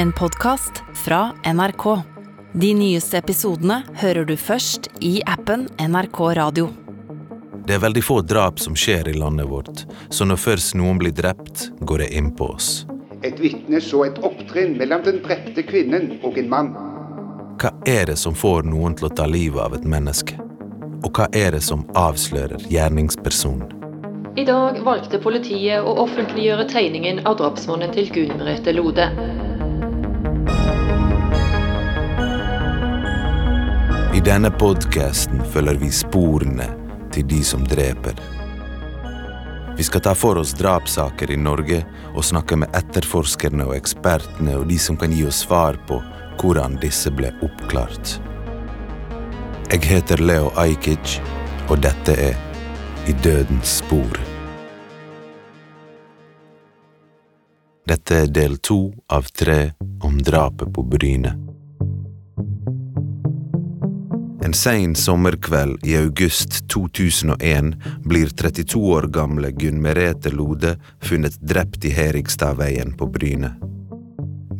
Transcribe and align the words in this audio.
en 0.00 0.12
podkast 0.12 0.82
fra 0.94 1.32
NRK. 1.44 2.02
De 2.52 2.74
nyeste 2.74 3.18
episodene 3.18 3.82
hører 4.00 4.24
du 4.24 4.32
først 4.40 4.86
i 5.04 5.18
appen 5.28 5.66
NRK 5.76 6.20
Radio. 6.38 6.70
Det 7.66 7.74
er 7.76 7.82
veldig 7.82 8.02
få 8.06 8.22
drap 8.24 8.62
som 8.64 8.72
skjer 8.72 9.10
i 9.12 9.18
landet 9.20 9.50
vårt, 9.50 9.82
så 10.08 10.24
når 10.24 10.40
først 10.40 10.78
noen 10.80 10.96
blir 11.02 11.12
drept, 11.12 11.66
går 11.84 12.00
det 12.00 12.06
inn 12.16 12.30
på 12.32 12.48
oss. 12.54 12.70
Et 13.20 13.36
vitne 13.44 13.82
så 13.84 14.06
et 14.06 14.16
opptrinn 14.24 14.72
mellom 14.80 15.04
den 15.04 15.20
drepte 15.20 15.66
kvinnen 15.68 16.14
og 16.24 16.40
en 16.40 16.48
mann. 16.48 16.72
Hva 17.60 17.74
er 17.84 18.08
det 18.08 18.16
som 18.22 18.32
får 18.32 18.64
noen 18.72 18.96
til 18.96 19.10
å 19.10 19.12
ta 19.20 19.28
livet 19.28 19.60
av 19.66 19.76
et 19.76 19.84
menneske? 19.84 20.40
Og 21.04 21.12
hva 21.12 21.28
er 21.36 21.52
det 21.58 21.60
som 21.68 21.84
avslører 21.92 22.64
gjerningspersonen? 22.72 23.76
I 24.40 24.48
dag 24.48 24.80
valgte 24.86 25.20
politiet 25.20 25.84
å 25.84 25.92
offentliggjøre 26.06 26.70
tegningen 26.72 27.20
av 27.28 27.36
drapsmannen 27.42 27.92
til 27.92 28.08
Gunn 28.16 28.36
Merete 28.40 28.72
Lode. 28.72 29.10
I 34.20 34.22
denne 34.22 34.50
podkasten 34.50 35.38
følger 35.48 35.78
vi 35.80 35.88
sporene 35.96 36.66
til 37.08 37.24
de 37.24 37.38
som 37.44 37.62
dreper. 37.64 38.18
Vi 39.78 39.86
skal 39.86 40.02
ta 40.04 40.12
for 40.12 40.36
oss 40.36 40.52
drapssaker 40.58 41.32
i 41.32 41.38
Norge 41.40 41.78
og 42.10 42.26
snakke 42.28 42.58
med 42.60 42.76
etterforskerne 42.76 43.64
og 43.64 43.72
ekspertene 43.78 44.58
og 44.60 44.66
de 44.68 44.76
som 44.76 44.98
kan 45.00 45.14
gi 45.16 45.24
oss 45.24 45.40
svar 45.46 45.80
på 45.88 46.02
hvordan 46.36 46.76
disse 46.82 47.08
ble 47.16 47.32
oppklart. 47.40 48.18
Jeg 49.72 49.88
heter 49.88 50.20
Leo 50.20 50.52
Ajkic, 50.52 51.16
og 51.72 51.80
dette 51.80 52.12
er 52.12 52.36
I 53.08 53.16
dødens 53.24 53.78
spor. 53.80 54.20
Dette 57.88 58.20
er 58.26 58.28
del 58.28 58.60
to 58.60 58.82
av 59.08 59.32
tre 59.32 59.62
om 60.04 60.20
drapet 60.20 60.68
på 60.76 60.84
Bryne. 60.84 61.49
En 64.42 64.54
sein 64.54 64.94
sommerkveld 64.94 65.86
i 65.86 65.96
august 65.96 66.68
2001 66.68 67.74
blir 68.04 68.28
32 68.28 68.78
år 68.78 69.02
gamle 69.02 69.50
Gunn 69.50 69.82
Merete 69.82 70.30
Lode 70.30 70.76
funnet 71.02 71.36
drept 71.40 71.84
i 71.84 71.90
Herigstadveien 71.90 72.94
på 72.96 73.06
Bryne. 73.06 73.50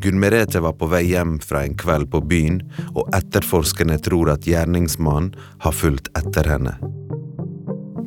Gunn 0.02 0.20
Merete 0.20 0.60
var 0.60 0.72
på 0.72 0.86
vei 0.86 1.02
hjem 1.08 1.38
fra 1.40 1.62
en 1.64 1.76
kveld 1.80 2.10
på 2.12 2.20
byen, 2.20 2.60
og 2.92 3.08
etterforskerne 3.16 3.96
tror 4.04 4.34
at 4.34 4.48
gjerningsmannen 4.48 5.32
har 5.64 5.76
fulgt 5.76 6.12
etter 6.16 6.48
henne. 6.48 6.76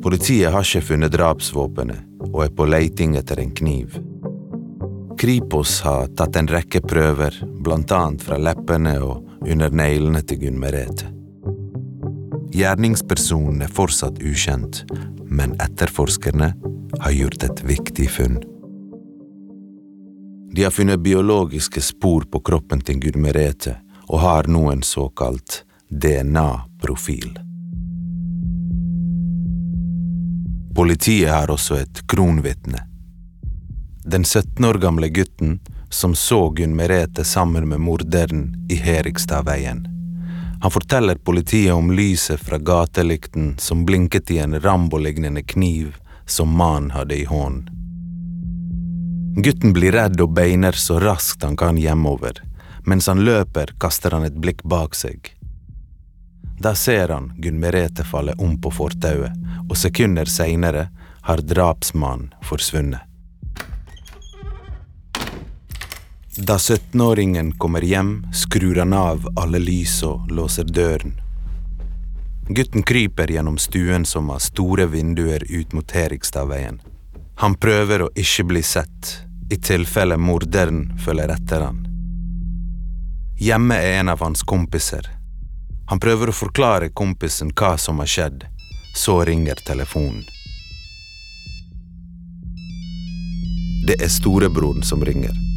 Politiet 0.02 0.52
har 0.54 0.62
ikke 0.62 0.86
funnet 0.92 1.14
drapsvåpenet, 1.14 2.06
og 2.30 2.44
er 2.46 2.54
på 2.54 2.68
leiting 2.70 3.18
etter 3.18 3.42
en 3.42 3.54
kniv. 3.54 3.98
Kripos 5.18 5.80
har 5.86 6.06
tatt 6.18 6.38
en 6.38 6.50
rekke 6.50 6.82
prøver, 6.86 7.34
blant 7.66 7.90
annet 7.94 8.22
fra 8.22 8.38
leppene 8.38 8.94
og 9.02 9.26
under 9.42 9.74
neglene 9.74 10.22
til 10.22 10.42
Gunn 10.46 10.62
Merete. 10.62 11.10
Gjerningspersonen 12.54 13.62
er 13.62 13.70
fortsatt 13.74 14.20
ukjent, 14.22 14.84
men 15.26 15.56
etterforskerne 15.60 16.52
har 17.00 17.10
gjort 17.10 17.42
et 17.42 17.62
viktig 17.66 18.04
funn. 18.10 18.36
De 20.54 20.62
har 20.62 20.70
funnet 20.70 21.00
biologiske 21.02 21.80
spor 21.82 22.22
på 22.30 22.40
kroppen 22.46 22.84
til 22.86 23.00
Gud 23.02 23.18
Merete 23.18 23.74
og 24.06 24.22
har 24.22 24.46
nå 24.46 24.68
en 24.70 24.84
såkalt 24.86 25.64
DNA-profil. 25.90 27.32
Politiet 30.78 31.32
har 31.34 31.50
også 31.50 31.80
et 31.80 32.04
kronvitne. 32.06 32.84
Den 34.06 34.22
17 34.22 34.62
år 34.64 34.78
gamle 34.78 35.10
gutten 35.10 35.58
som 35.90 36.14
så 36.14 36.52
Gunn 36.54 36.78
Merete 36.78 37.24
sammen 37.26 37.66
med 37.68 37.82
morderen 37.82 38.46
i 38.70 38.78
Herigstadveien. 38.78 39.88
Han 40.64 40.70
forteller 40.70 41.14
politiet 41.14 41.72
om 41.72 41.92
lyset 41.92 42.40
fra 42.40 42.58
gatelykten 42.58 43.58
som 43.58 43.84
blinket 43.84 44.30
i 44.30 44.38
en 44.38 44.60
Rambo-lignende 44.60 45.42
kniv 45.42 45.96
som 46.26 46.56
mannen 46.56 46.90
hadde 46.90 47.16
i 47.16 47.24
hånden. 47.24 47.68
Gutten 49.44 49.74
blir 49.76 49.92
redd 49.92 50.16
og 50.24 50.32
beiner 50.32 50.72
så 50.72 50.96
raskt 51.04 51.44
han 51.44 51.56
kan 51.60 51.76
hjemover. 51.76 52.40
Mens 52.88 53.12
han 53.12 53.20
løper, 53.28 53.74
kaster 53.78 54.16
han 54.16 54.24
et 54.24 54.40
blikk 54.40 54.64
bak 54.64 54.96
seg. 54.96 55.34
Da 56.56 56.72
ser 56.74 57.12
han 57.12 57.34
Gunn 57.36 57.60
Merete 57.60 58.08
falle 58.08 58.32
om 58.40 58.56
på 58.56 58.72
fortauet, 58.72 59.36
og 59.68 59.76
sekunder 59.76 60.24
seinere 60.24 60.88
har 61.28 61.44
drapsmannen 61.44 62.32
forsvunnet. 62.40 63.04
Da 66.36 66.56
17-åringen 66.56 67.52
kommer 67.52 67.80
hjem, 67.80 68.26
skrur 68.32 68.76
han 68.76 68.92
av 68.92 69.28
alle 69.36 69.58
lys 69.58 70.02
og 70.02 70.30
låser 70.30 70.64
døren. 70.64 71.12
Gutten 72.48 72.82
kryper 72.82 73.30
gjennom 73.30 73.58
stuen 73.58 74.04
som 74.04 74.28
har 74.28 74.42
store 74.42 74.86
vinduer 74.86 75.44
ut 75.48 75.72
mot 75.72 75.90
Herigstadveien. 75.90 76.80
Han 77.38 77.54
prøver 77.54 78.02
å 78.02 78.10
ikke 78.18 78.48
bli 78.50 78.62
sett, 78.66 79.12
i 79.50 79.60
tilfelle 79.62 80.16
morderen 80.18 80.98
følger 80.98 81.30
etter 81.36 81.68
han. 81.68 81.80
Hjemme 83.38 83.78
er 83.78 84.00
en 84.00 84.10
av 84.10 84.26
hans 84.26 84.42
kompiser. 84.42 85.06
Han 85.86 86.02
prøver 86.02 86.32
å 86.32 86.38
forklare 86.42 86.90
kompisen 86.90 87.54
hva 87.54 87.76
som 87.78 88.02
har 88.02 88.10
skjedd, 88.10 88.46
så 88.96 89.20
ringer 89.22 89.62
telefonen. 89.62 90.24
Det 93.86 94.02
er 94.02 94.10
storebroren 94.10 94.82
som 94.82 95.04
ringer. 95.04 95.53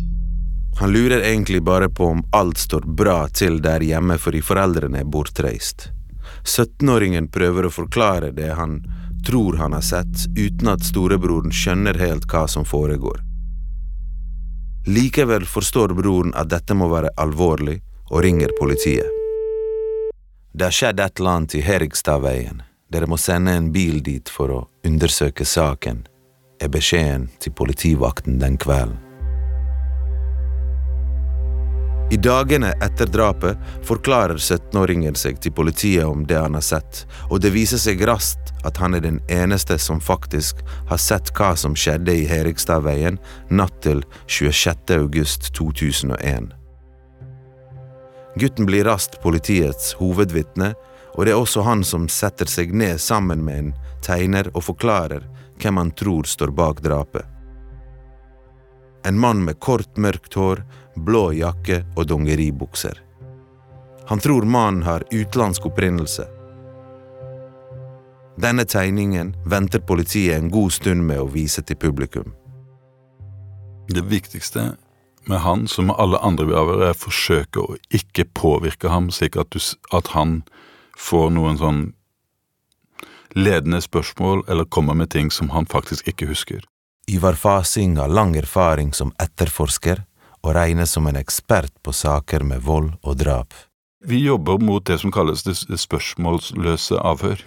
Han 0.80 0.92
lurer 0.94 1.22
egentlig 1.26 1.64
bare 1.64 1.90
på 1.90 2.06
om 2.06 2.24
alt 2.32 2.58
står 2.58 2.82
bra 2.82 3.28
til 3.28 3.62
der 3.62 3.82
hjemme 3.82 4.18
fordi 4.22 4.44
foreldrene 4.46 5.02
er 5.02 5.10
bortreist. 5.10 5.90
17-åringen 6.46 7.32
prøver 7.34 7.66
å 7.66 7.74
forklare 7.74 8.30
det 8.32 8.52
han 8.60 8.84
tror 9.26 9.58
han 9.58 9.74
har 9.74 9.82
sett, 9.82 10.28
uten 10.38 10.70
at 10.72 10.86
storebroren 10.86 11.52
skjønner 11.52 11.98
helt 12.00 12.28
hva 12.32 12.46
som 12.48 12.66
foregår. 12.66 13.24
Likevel 14.88 15.46
forstår 15.46 15.92
broren 15.98 16.32
at 16.38 16.52
dette 16.54 16.78
må 16.78 16.88
være 16.94 17.12
alvorlig, 17.20 17.82
og 18.08 18.22
ringer 18.24 18.54
politiet. 18.60 19.10
Det 20.54 20.64
har 20.64 20.76
skjedd 20.78 21.02
et 21.04 21.20
eller 21.20 21.34
annet 21.34 21.56
i 21.58 21.64
Herigstadveien. 21.66 22.62
Dere 22.88 23.10
må 23.12 23.18
sende 23.20 23.58
en 23.58 23.68
bil 23.74 24.00
dit 24.06 24.30
for 24.32 24.54
å 24.54 24.62
undersøke 24.88 25.44
saken, 25.46 26.06
er 26.64 26.72
beskjeden 26.72 27.28
til 27.44 27.52
politivakten 27.58 28.40
den 28.40 28.56
kvelden. 28.56 29.07
I 32.10 32.18
dagene 32.18 32.70
etter 32.82 33.06
drapet 33.06 33.58
forklarer 33.84 34.38
17-åringen 34.38 35.16
seg 35.20 35.42
til 35.44 35.52
politiet 35.52 36.06
om 36.08 36.22
det 36.28 36.38
han 36.40 36.56
har 36.56 36.64
sett, 36.64 37.02
og 37.28 37.42
det 37.44 37.52
viser 37.52 37.82
seg 37.84 38.00
raskt 38.08 38.54
at 38.68 38.80
han 38.80 38.96
er 38.96 39.04
den 39.04 39.20
eneste 39.28 39.76
som 39.76 40.00
faktisk 40.00 40.62
har 40.88 41.02
sett 41.04 41.34
hva 41.36 41.52
som 41.60 41.76
skjedde 41.76 42.16
i 42.16 42.24
Herigstadveien 42.30 43.20
natt 43.52 43.76
til 43.84 44.06
26. 44.24 44.96
august 44.96 45.52
2001. 45.60 46.54
Gutten 48.40 48.70
blir 48.70 48.88
raskt 48.88 49.20
politiets 49.20 49.92
hovedvitne, 50.00 50.78
og 51.18 51.26
det 51.26 51.36
er 51.36 51.44
også 51.44 51.68
han 51.68 51.84
som 51.84 52.08
setter 52.08 52.48
seg 52.48 52.72
ned 52.72 53.02
sammen 53.04 53.44
med 53.44 53.60
en 53.60 53.72
tegner 54.06 54.48
og 54.54 54.70
forklarer 54.70 55.28
hvem 55.60 55.84
han 55.84 55.92
tror 55.92 56.24
står 56.24 56.56
bak 56.56 56.80
drapet. 56.86 57.26
En 59.08 59.20
mann 59.20 59.44
med 59.44 59.60
kort, 59.60 59.98
mørkt 59.98 60.36
hår, 60.36 60.64
blå 60.98 61.32
jakke 61.38 61.84
og 61.96 62.08
dongeribukser. 62.10 63.04
Han 64.08 64.20
tror 64.24 64.48
mannen 64.48 64.84
har 64.88 65.04
utenlandsk 65.12 65.66
opprinnelse. 65.68 66.28
Denne 68.38 68.64
tegningen 68.70 69.34
venter 69.46 69.80
politiet 69.80 70.38
en 70.38 70.52
god 70.54 70.72
stund 70.72 71.04
med 71.10 71.20
å 71.20 71.30
vise 71.32 71.64
til 71.66 71.80
publikum. 71.82 72.32
Det 73.90 74.04
viktigste 74.06 74.76
med 75.28 75.40
han, 75.44 75.68
som 75.68 75.90
med 75.90 75.98
alle 76.00 76.22
andre 76.24 76.46
avhører, 76.46 76.92
er 76.92 76.96
å 76.96 77.02
forsøke 77.02 77.64
å 77.64 77.76
ikke 77.90 78.28
påvirke 78.38 78.92
ham, 78.94 79.10
slik 79.12 79.36
at, 79.42 79.52
du, 79.52 79.60
at 79.92 80.14
han 80.16 80.42
får 80.98 81.32
noen 81.36 81.60
sånn 81.60 81.82
ledende 83.36 83.82
spørsmål 83.84 84.46
eller 84.48 84.70
kommer 84.72 84.96
med 84.96 85.12
ting 85.12 85.32
som 85.32 85.52
han 85.52 85.68
faktisk 85.68 86.08
ikke 86.08 86.30
husker. 86.32 86.64
Ivar 87.08 87.36
Fasing 87.40 87.98
har 87.98 88.12
lang 88.12 88.36
erfaring 88.36 88.94
som 88.94 89.14
etterforsker 89.20 90.04
og 90.48 90.56
regnes 90.56 90.94
som 90.96 91.08
en 91.10 91.20
ekspert 91.20 91.74
på 91.84 91.92
saker 91.92 92.46
med 92.48 92.64
vold 92.64 92.94
og 93.04 93.20
drap. 93.20 93.54
Vi 94.08 94.22
jobber 94.24 94.62
mot 94.64 94.86
det 94.88 95.02
som 95.02 95.12
kalles 95.12 95.44
det 95.44 95.58
spørsmålsløse 95.60 97.02
avhør. 97.04 97.44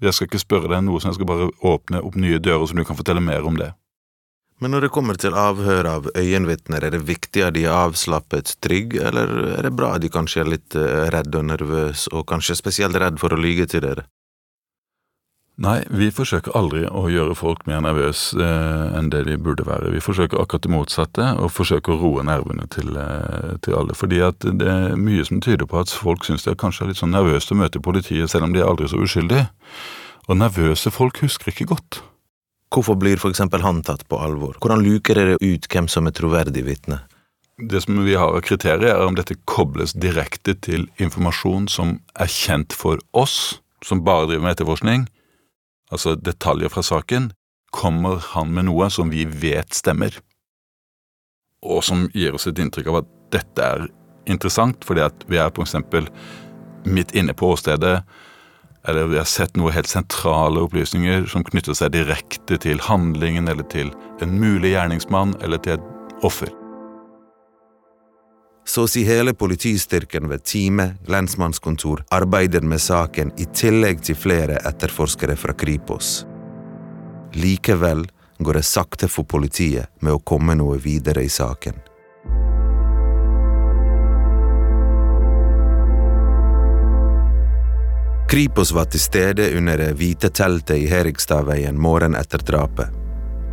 Jeg 0.00 0.16
skal 0.16 0.30
ikke 0.30 0.40
spørre 0.40 0.70
deg 0.72 0.86
noe, 0.86 1.00
så 1.00 1.10
jeg 1.10 1.18
skal 1.18 1.28
bare 1.28 1.50
åpne 1.60 2.00
opp 2.00 2.16
nye 2.16 2.40
dører, 2.40 2.64
så 2.64 2.76
du 2.76 2.86
kan 2.88 2.96
fortelle 2.96 3.20
mer 3.20 3.44
om 3.44 3.58
det. 3.60 3.74
Men 4.60 4.72
når 4.74 4.86
det 4.86 4.92
kommer 4.92 5.16
til 5.16 5.36
avhør 5.36 5.88
av 5.88 6.08
øyenvitner, 6.16 6.84
er 6.84 6.94
det 6.94 7.02
viktig 7.08 7.44
at 7.44 7.54
de 7.56 7.66
er 7.66 7.76
avslappet 7.76 8.54
trygg, 8.64 8.96
eller 8.96 9.32
er 9.58 9.68
det 9.68 9.74
bra 9.76 9.94
at 9.96 10.04
de 10.04 10.12
kanskje 10.12 10.42
er 10.42 10.50
litt 10.54 10.76
redde 10.76 11.12
redd 11.16 11.36
og 11.40 11.46
nervøs, 11.48 12.06
og 12.12 12.26
kanskje 12.28 12.58
spesielt 12.60 12.96
redd 13.00 13.20
for 13.20 13.32
å 13.32 13.40
lyge 13.40 13.68
til 13.72 13.84
dere? 13.84 14.06
Nei, 15.60 15.82
vi 15.92 16.06
forsøker 16.08 16.54
aldri 16.56 16.86
å 16.88 17.02
gjøre 17.12 17.34
folk 17.36 17.66
mer 17.68 17.82
nervøse 17.84 18.38
eh, 18.40 18.94
enn 18.96 19.10
det 19.12 19.26
de 19.26 19.34
burde 19.36 19.66
være. 19.68 19.90
Vi 19.92 20.00
forsøker 20.00 20.40
akkurat 20.40 20.64
det 20.64 20.72
motsatte, 20.72 21.26
og 21.36 21.52
forsøker 21.52 21.92
å 21.92 21.98
roe 22.00 22.24
nervene 22.24 22.64
til, 22.72 22.94
eh, 22.96 23.58
til, 23.60 23.76
alle. 23.76 23.96
Fordi 23.96 24.22
at 24.24 24.40
det 24.40 24.70
er 24.72 24.96
mye 24.96 25.26
som 25.28 25.42
tyder 25.44 25.68
på 25.68 25.82
at 25.82 25.92
folk 25.92 26.24
syns 26.24 26.46
det 26.46 26.54
er 26.54 26.62
kanskje 26.62 26.88
litt 26.88 27.02
sånn 27.02 27.12
nervøst 27.12 27.52
å 27.52 27.58
møte 27.60 27.84
politiet, 27.84 28.32
selv 28.32 28.48
om 28.48 28.56
de 28.56 28.62
er 28.62 28.70
aldri 28.70 28.88
så 28.88 29.02
uskyldige. 29.04 29.50
Og 30.32 30.40
nervøse 30.40 30.94
folk 30.96 31.20
husker 31.26 31.52
ikke 31.52 31.68
godt. 31.74 32.00
Hvorfor 32.72 32.96
blir 32.96 33.20
eksempel 33.28 33.60
han 33.60 33.84
tatt 33.84 34.08
på 34.08 34.16
alvor? 34.16 34.56
Hvordan 34.64 34.80
luker 34.86 35.20
dere 35.20 35.38
ut 35.44 35.68
hvem 35.68 35.92
som 35.92 36.08
er 36.08 36.16
troverdig 36.16 36.64
vitne? 36.64 37.02
Det 37.60 37.84
som 37.84 38.00
vi 38.06 38.16
har 38.16 38.32
av 38.32 38.40
kriterier, 38.40 38.94
er 38.94 39.04
om 39.04 39.18
dette 39.18 39.36
kobles 39.44 39.92
direkte 39.92 40.56
til 40.56 40.88
informasjon 40.96 41.68
som 41.68 41.98
er 42.16 42.32
kjent 42.32 42.72
for 42.72 43.02
oss, 43.12 43.58
som 43.84 44.06
bare 44.06 44.30
driver 44.30 44.46
med 44.46 44.56
etterforskning, 44.56 45.10
altså 45.90 46.16
detaljer 46.16 46.72
fra 46.72 46.84
saken, 46.86 47.30
kommer 47.74 48.22
han 48.32 48.50
med 48.54 48.66
noe 48.66 48.88
som 48.90 49.12
vi 49.12 49.24
vet 49.24 49.74
stemmer, 49.76 50.16
og 51.62 51.84
som 51.84 52.08
gir 52.16 52.34
oss 52.34 52.48
et 52.50 52.58
inntrykk 52.58 52.88
av 52.90 53.02
at 53.02 53.10
dette 53.34 53.66
er 53.66 53.86
interessant, 54.30 54.82
fordi 54.86 55.04
at 55.04 55.26
vi 55.30 55.38
er 55.38 55.52
eksempel 55.52 56.08
midt 56.88 57.14
inne 57.14 57.34
på 57.36 57.52
åstedet, 57.54 58.00
eller 58.88 59.10
vi 59.12 59.18
har 59.20 59.28
sett 59.28 59.58
noe 59.60 59.74
helt 59.76 59.90
sentrale 59.90 60.62
opplysninger 60.64 61.26
som 61.28 61.44
knytter 61.44 61.76
seg 61.76 61.92
direkte 61.92 62.56
til 62.64 62.80
handlingen, 62.80 63.50
eller 63.52 63.66
til 63.68 63.92
en 64.24 64.38
mulig 64.40 64.72
gjerningsmann, 64.72 65.36
eller 65.44 65.60
til 65.60 65.76
et 65.76 66.24
offer. 66.24 66.59
Så 68.70 68.84
å 68.86 68.88
si 68.88 69.00
hele 69.02 69.32
politistyrken 69.34 70.28
ved 70.30 70.44
time 70.46 70.84
lensmannskontor 71.10 72.04
arbeider 72.14 72.62
med 72.62 72.78
saken 72.78 73.32
i 73.42 73.48
tillegg 73.50 74.04
til 74.06 74.14
flere 74.14 74.60
etterforskere 74.68 75.34
fra 75.34 75.56
Kripos. 75.58 76.10
Likevel 77.34 78.04
går 78.38 78.60
det 78.60 78.62
sakte 78.68 79.08
for 79.10 79.26
politiet 79.26 79.90
med 79.98 80.14
å 80.14 80.22
komme 80.22 80.54
noe 80.54 80.78
videre 80.78 81.26
i 81.26 81.32
saken. 81.40 81.82
Kripos 88.30 88.70
var 88.70 88.86
til 88.86 89.02
stede 89.02 89.50
under 89.58 89.82
det 89.82 89.96
hvite 89.98 90.30
teltet 90.30 90.78
i 90.78 90.90
Herigstadveien 90.94 91.74
morgenen 91.74 92.22
etter 92.22 92.46
drapet. 92.46 92.94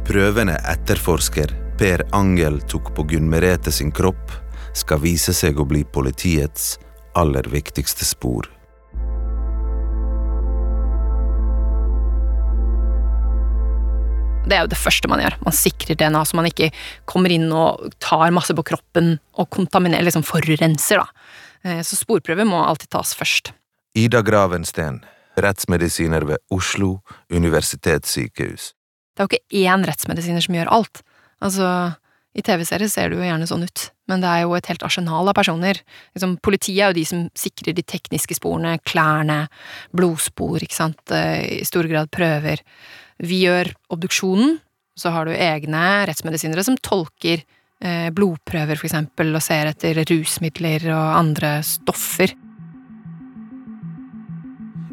Prøvende 0.05 0.61
etterforsker 0.61 1.63
Per 1.77 2.05
Angel 2.13 2.61
tok 2.69 2.93
på 2.93 3.09
Gunn 3.09 3.25
Merete 3.29 3.73
sin 3.73 3.89
kropp, 3.91 4.43
skal 4.77 5.01
vise 5.03 5.33
seg 5.35 5.59
å 5.59 5.65
bli 5.67 5.83
politiets 5.83 6.75
aller 7.17 7.49
viktigste 7.49 8.05
spor. 8.05 8.47
Det 14.47 14.55
er 14.55 14.63
jo 14.63 14.71
det 14.71 14.79
første 14.79 15.09
man 15.11 15.19
gjør. 15.19 15.35
Man 15.43 15.55
sikrer 15.55 15.97
DNA, 15.99 16.21
så 16.23 16.37
man 16.39 16.47
ikke 16.47 16.69
kommer 17.09 17.33
inn 17.35 17.49
og 17.51 17.89
tar 18.03 18.31
masse 18.35 18.55
på 18.55 18.63
kroppen 18.69 19.17
og 19.35 19.49
kontaminerer, 19.51 20.05
liksom 20.07 20.23
forurenser, 20.23 21.03
da. 21.03 21.27
Eh, 21.67 21.81
så 21.83 21.99
sporprøver 21.99 22.47
må 22.47 22.61
alltid 22.63 22.93
tas 22.95 23.11
først. 23.17 23.51
Ida 23.97 24.21
Gravensten, 24.23 25.01
rettsmedisiner 25.35 26.23
ved 26.29 26.39
Oslo 26.53 27.01
universitetssykehus. 27.33 28.71
Det 29.17 29.23
er 29.23 29.27
jo 29.27 29.33
ikke 29.33 29.65
én 29.65 29.85
rettsmedisiner 29.89 30.45
som 30.45 30.55
gjør 30.55 30.71
alt. 30.77 31.01
Altså, 31.43 31.67
i 32.37 32.43
TV-serier 32.45 32.91
ser 32.91 33.11
det 33.11 33.19
jo 33.19 33.27
gjerne 33.27 33.49
sånn 33.49 33.65
ut, 33.67 33.87
men 34.07 34.23
det 34.23 34.29
er 34.31 34.45
jo 34.45 34.55
et 34.57 34.69
helt 34.71 34.85
arsenal 34.87 35.27
av 35.29 35.35
personer. 35.37 35.81
Liksom, 36.15 36.37
politiet 36.43 36.79
er 36.79 36.91
jo 36.91 36.97
de 36.99 37.05
som 37.07 37.25
sikrer 37.37 37.75
de 37.75 37.83
tekniske 37.83 38.39
sporene, 38.39 38.77
klærne, 38.87 39.43
blodspor, 39.95 40.63
ikke 40.63 40.79
sant, 40.79 41.03
eh, 41.11 41.59
i 41.59 41.67
stor 41.67 41.89
grad 41.91 42.11
prøver. 42.13 42.63
Vi 43.19 43.43
gjør 43.45 43.73
obduksjonen, 43.93 44.57
så 44.97 45.11
har 45.13 45.27
du 45.27 45.35
egne 45.35 45.83
rettsmedisinere 46.09 46.63
som 46.65 46.77
tolker 46.81 47.43
eh, 47.43 48.09
blodprøver, 48.15 48.79
for 48.79 48.89
eksempel, 48.89 49.35
og 49.35 49.43
ser 49.45 49.71
etter 49.73 50.01
rusmidler 50.07 50.89
og 50.95 51.17
andre 51.19 51.57
stoffer. 51.65 52.33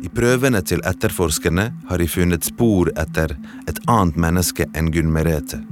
I 0.04 0.10
prøvene 0.12 0.60
til 0.66 0.82
etterforskerne 0.84 1.70
har 1.88 2.02
de 2.02 2.08
funnet 2.10 2.44
spor 2.44 2.90
etter 3.00 3.32
et 3.70 3.78
annet 3.88 4.18
menneske 4.20 4.66
enn 4.76 4.90
Gunn 4.92 5.14
Merete. 5.14 5.62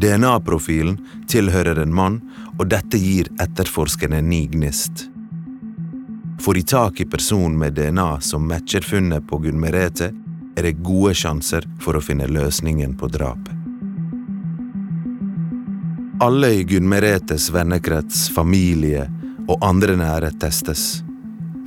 DNA-profilen 0.00 0.98
tilhører 1.30 1.82
en 1.82 1.94
mann, 1.94 2.20
og 2.58 2.68
dette 2.70 2.98
gir 2.98 3.30
etterforskerne 3.42 4.20
ni 4.22 4.46
gnist. 4.50 5.08
Får 6.40 6.54
de 6.54 6.62
tak 6.62 7.00
i 7.00 7.06
personen 7.06 7.58
med 7.58 7.74
DNA 7.74 8.20
som 8.20 8.46
matcher 8.46 8.84
funnet 8.86 9.26
på 9.26 9.40
Gunn 9.42 9.58
Merete, 9.60 10.12
er 10.58 10.66
det 10.66 10.78
gode 10.82 11.14
sjanser 11.14 11.66
for 11.82 11.98
å 11.98 12.02
finne 12.02 12.26
løsningen 12.30 12.96
på 12.98 13.10
drapet. 13.14 13.54
Alle 16.22 16.50
i 16.50 16.64
Gunn 16.66 16.88
Meretes 16.90 17.46
vennekrets, 17.54 18.24
familie 18.34 19.04
og 19.46 19.62
andre 19.62 19.94
nære 19.98 20.32
testes. 20.42 21.04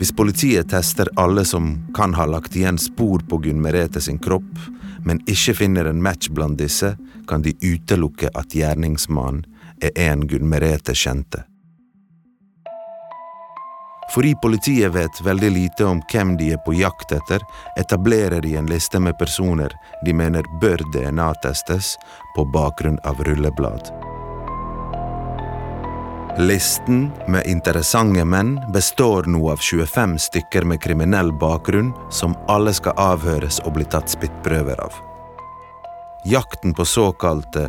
Hvis 0.02 0.16
politiet 0.16 0.70
tester 0.70 1.10
alle 1.16 1.46
som 1.46 1.76
kan 1.94 2.14
ha 2.18 2.26
lagt 2.26 2.56
igjen 2.56 2.78
spor 2.82 3.22
på 3.30 3.38
Gunn 3.38 3.62
Merete 3.62 4.02
sin 4.02 4.18
kropp, 4.18 4.56
men 5.06 5.20
ikke 5.30 5.54
finner 5.54 5.86
en 5.86 6.02
match 6.02 6.32
blant 6.34 6.58
disse, 6.58 6.96
kan 7.30 7.46
de 7.46 7.54
utelukke 7.62 8.32
at 8.34 8.56
gjerningsmannen 8.58 9.44
er 9.78 9.94
en 10.10 10.26
Gunn 10.26 10.50
Merete 10.50 10.98
kjente. 10.98 11.44
Fordi 14.16 14.34
politiet 14.42 14.90
vet 14.96 15.22
veldig 15.22 15.52
lite 15.54 15.86
om 15.86 16.02
hvem 16.10 16.34
de 16.42 16.50
er 16.56 16.64
på 16.66 16.74
jakt 16.80 17.14
etter, 17.14 17.46
etablerer 17.78 18.42
de 18.42 18.58
en 18.58 18.74
liste 18.74 19.00
med 19.00 19.20
personer 19.22 19.78
de 20.02 20.18
mener 20.18 20.50
bør 20.66 20.82
DNA-testes 20.98 21.94
på 22.34 22.50
bakgrunn 22.58 22.98
av 23.06 23.22
rulleblad. 23.30 23.94
Listen 26.38 27.12
med 27.28 27.46
interessante 27.46 28.24
menn 28.26 28.54
består 28.74 29.28
nå 29.28 29.42
av 29.52 29.58
25 29.60 30.14
stykker 30.20 30.64
med 30.64 30.80
kriminell 30.82 31.34
bakgrunn 31.36 31.90
som 32.12 32.38
alle 32.48 32.72
skal 32.74 32.96
avhøres 32.96 33.60
og 33.66 33.76
bli 33.76 33.84
tatt 33.92 34.08
spyttprøver 34.14 34.80
av. 34.80 34.96
Jakten 36.26 36.72
på 36.78 36.86
såkalte 36.88 37.66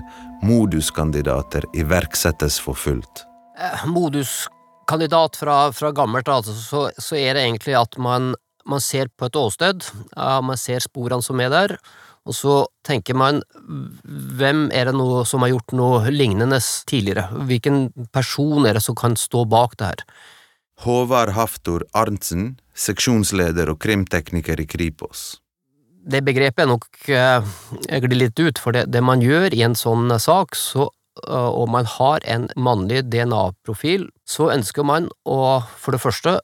moduskandidater 0.47 1.67
iverksettes 1.75 2.61
for 2.62 2.79
fullt. 2.79 3.25
Eh, 3.59 3.82
moduskandidat 3.91 5.37
fra, 5.43 5.73
fra 5.73 5.91
gammelt, 5.91 6.29
altså, 6.29 6.55
så, 6.55 6.85
så, 6.99 7.19
er 7.19 7.35
det 7.35 7.43
egentlig 7.49 7.75
at 7.81 7.99
man, 7.99 8.37
man 8.64 8.81
ser 8.81 9.11
på 9.11 9.26
et 9.26 9.37
åsted, 9.37 9.91
man 10.14 10.61
ser 10.61 10.87
sporene 10.87 11.25
som 11.25 11.43
er 11.43 11.50
der, 11.50 11.76
og 12.23 12.37
så 12.39 12.57
tenker 12.87 13.17
man 13.19 13.41
hvem 14.39 14.69
er 14.71 14.91
det 14.91 14.95
noe 14.95 15.25
som 15.27 15.43
har 15.43 15.53
gjort 15.55 15.75
noe 15.75 16.13
lignende 16.15 16.61
tidligere? 16.89 17.27
Hvilken 17.49 17.89
person 18.15 18.69
er 18.69 18.79
det 18.79 18.85
som 18.85 18.99
kan 18.99 19.19
stå 19.19 19.45
bak 19.51 19.75
det 19.81 19.91
her? 19.91 20.05
Håvard 20.83 21.35
Haftor 21.37 21.85
Arntzen, 21.95 22.57
seksjonsleder 22.75 23.71
og 23.75 23.83
krimtekniker 23.83 24.62
i 24.62 24.69
Kripos 24.71 25.43
det 26.02 26.23
begrepet 26.26 26.64
er 26.64 26.71
nok 26.71 26.87
jeg 27.07 28.02
glir 28.05 28.19
litt 28.25 28.41
ut, 28.41 28.59
for 28.59 28.75
det, 28.75 28.88
det, 28.91 29.02
man 29.05 29.23
gjør 29.23 29.55
i 29.55 29.62
en 29.67 29.76
sånn 29.79 30.11
sak, 30.19 30.57
så, 30.59 30.88
og 31.28 31.69
man 31.69 31.85
har 31.85 32.25
en 32.25 32.47
mannlig 32.57 33.02
DNA-profil, 33.12 34.07
så 34.25 34.49
ønsker 34.54 34.87
man 34.88 35.11
å 35.28 35.61
for 35.76 35.92
det 35.92 36.00
første 36.00 36.38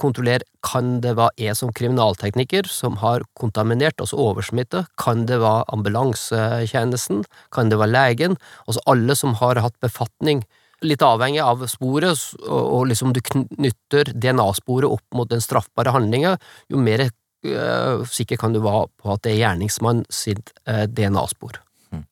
kontrollere 0.00 0.44
kan 0.66 0.98
det 1.00 1.14
være 1.16 1.32
jeg 1.40 1.56
som 1.56 1.72
kriminaltekniker 1.72 2.68
som 2.68 2.98
har 3.00 3.24
kontaminert, 3.38 3.96
altså 3.96 4.20
oversmitte, 4.20 4.84
kan 5.00 5.24
det 5.30 5.40
være 5.40 5.64
ambulansetjenesten, 5.72 7.24
kan 7.54 7.72
det 7.72 7.80
være 7.80 7.94
legen, 7.94 8.36
altså 8.66 8.84
alle 8.92 9.16
som 9.16 9.38
har 9.40 9.62
hatt 9.64 9.78
befatning 9.80 10.44
litt 10.84 11.02
avhengig 11.04 11.40
av 11.44 11.64
sporet, 11.68 12.20
og 12.48 12.86
liksom 12.88 13.12
du 13.16 13.20
knytter 13.24 14.12
DNA-sporet 14.12 14.88
opp 14.88 15.16
mot 15.16 15.28
den 15.32 15.42
straffbare 15.44 15.92
handlinga, 15.96 16.36
jo 16.72 16.80
mer 16.80 17.08
sikker 17.40 18.36
kan 18.36 18.52
du 18.52 18.60
være 18.60 18.86
på 19.00 19.12
at 19.14 19.24
det 19.24 19.32
er 19.32 19.42
gjerningsmann 19.46 20.04
sitt 20.12 20.52
DNA-spor. 20.68 21.56
Mm. 21.88 22.04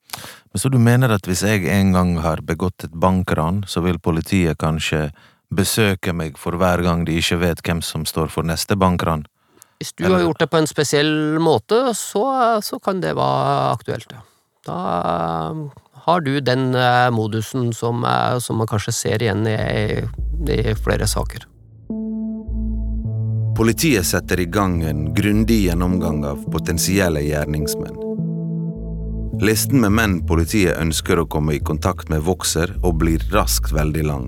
Så 0.55 0.71
du 0.73 0.79
mener 0.81 1.13
at 1.13 1.27
hvis 1.29 1.43
jeg 1.45 1.67
en 1.69 1.93
gang 1.93 2.15
har 2.25 2.41
begått 2.47 2.87
et 2.87 2.95
bankran, 2.95 3.65
så 3.69 3.83
vil 3.85 4.01
politiet 4.01 4.59
kanskje 4.59 5.11
besøke 5.55 6.13
meg 6.13 6.39
for 6.41 6.57
hver 6.61 6.83
gang 6.85 7.05
de 7.09 7.19
ikke 7.21 7.41
vet 7.41 7.61
hvem 7.65 7.83
som 7.85 8.07
står 8.09 8.33
for 8.33 8.47
neste 8.49 8.77
bankran? 8.77 9.27
Hvis 9.79 9.93
du 9.93 10.05
Eller? 10.05 10.17
har 10.17 10.25
gjort 10.27 10.41
det 10.41 10.51
på 10.51 10.59
en 10.59 10.67
spesiell 10.67 11.13
måte, 11.41 11.95
så, 11.95 12.25
så 12.65 12.79
kan 12.83 13.01
det 13.01 13.15
være 13.17 13.75
aktuelt, 13.77 14.11
ja. 14.13 14.25
Da 14.69 14.79
uh, 15.55 15.69
har 16.09 16.21
du 16.21 16.41
den 16.41 16.73
modusen 17.15 17.71
som, 17.73 18.03
som, 18.41 18.59
man 18.59 18.69
kanskje 18.69 18.93
ser 18.93 19.23
igjen 19.23 19.47
i, 19.49 20.03
i 20.51 20.75
flere 20.75 21.07
saker. 21.09 21.47
Politiet 23.59 24.07
setter 24.07 24.41
i 24.41 24.47
gang 24.47 24.83
en 24.87 25.09
grundig 25.15 25.65
gjennomgang 25.67 26.23
av 26.25 26.45
potensielle 26.53 27.25
gjerningsmenn. 27.27 27.97
Listen 29.41 29.81
med 29.81 29.93
menn 29.95 30.15
politiet 30.27 30.81
ønsker 30.83 31.21
å 31.23 31.29
komme 31.31 31.55
i 31.55 31.61
kontakt 31.63 32.09
med, 32.11 32.25
vokser 32.27 32.73
og 32.83 32.97
blir 32.99 33.23
raskt 33.31 33.71
veldig 33.71 34.03
lang. 34.03 34.27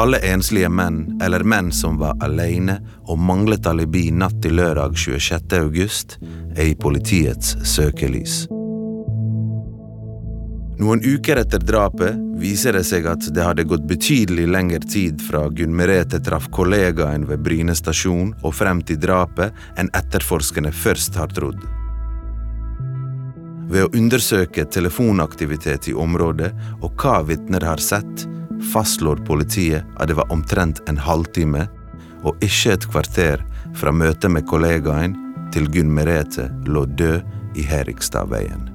Alle 0.00 0.18
enslige 0.26 0.66
menn 0.74 1.20
eller 1.22 1.46
menn 1.46 1.70
som 1.74 2.00
var 2.02 2.18
alene 2.24 2.80
og 3.06 3.22
manglet 3.22 3.68
alibi 3.70 4.08
natt 4.10 4.40
til 4.42 4.58
lørdag 4.58 4.98
26. 4.98 5.54
august, 5.60 6.18
er 6.56 6.72
i 6.72 6.74
politiets 6.74 7.54
søkelys. 7.62 8.48
Noen 10.82 11.02
uker 11.06 11.38
etter 11.38 11.62
drapet 11.62 12.18
viser 12.42 12.74
det 12.74 12.86
seg 12.88 13.06
at 13.06 13.30
det 13.36 13.44
hadde 13.44 13.68
gått 13.70 13.86
betydelig 13.86 14.48
lengre 14.50 14.82
tid 14.82 15.22
fra 15.22 15.46
Gunn 15.46 15.76
Merete 15.78 16.18
traff 16.26 16.50
kollegaen 16.50 17.28
ved 17.30 17.44
Bryne 17.46 17.76
stasjon 17.78 18.32
og 18.40 18.56
frem 18.56 18.82
til 18.82 18.98
drapet 18.98 19.54
enn 19.78 19.92
etterforskerne 19.94 20.74
først 20.74 21.20
har 21.20 21.30
trodd. 21.36 21.60
Ved 23.70 23.86
å 23.86 23.90
undersøke 23.94 24.64
telefonaktivitet 24.66 25.88
i 25.90 25.94
området 25.94 26.50
og 26.82 26.90
hva 26.98 27.20
vitner 27.22 27.62
har 27.62 27.82
sett, 27.82 28.24
fastslår 28.72 29.22
politiet 29.28 29.86
at 29.96 30.10
det 30.10 30.16
var 30.18 30.32
omtrent 30.34 30.82
en 30.90 30.98
halvtime, 30.98 31.68
og 32.26 32.42
ikke 32.44 32.74
et 32.74 32.86
kvarter, 32.90 33.44
fra 33.78 33.92
møtet 33.94 34.32
med 34.34 34.48
kollegaen 34.50 35.14
til 35.54 35.68
Gunn 35.70 35.92
Merete 35.94 36.48
lå 36.66 36.82
død 36.98 37.22
i 37.54 37.62
Herikstadveien. 37.70 38.66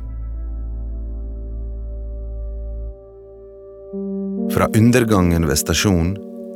Fra 4.55 4.69
undergangen 4.77 5.47
ved 5.49 5.59
stasjonen 5.59 6.15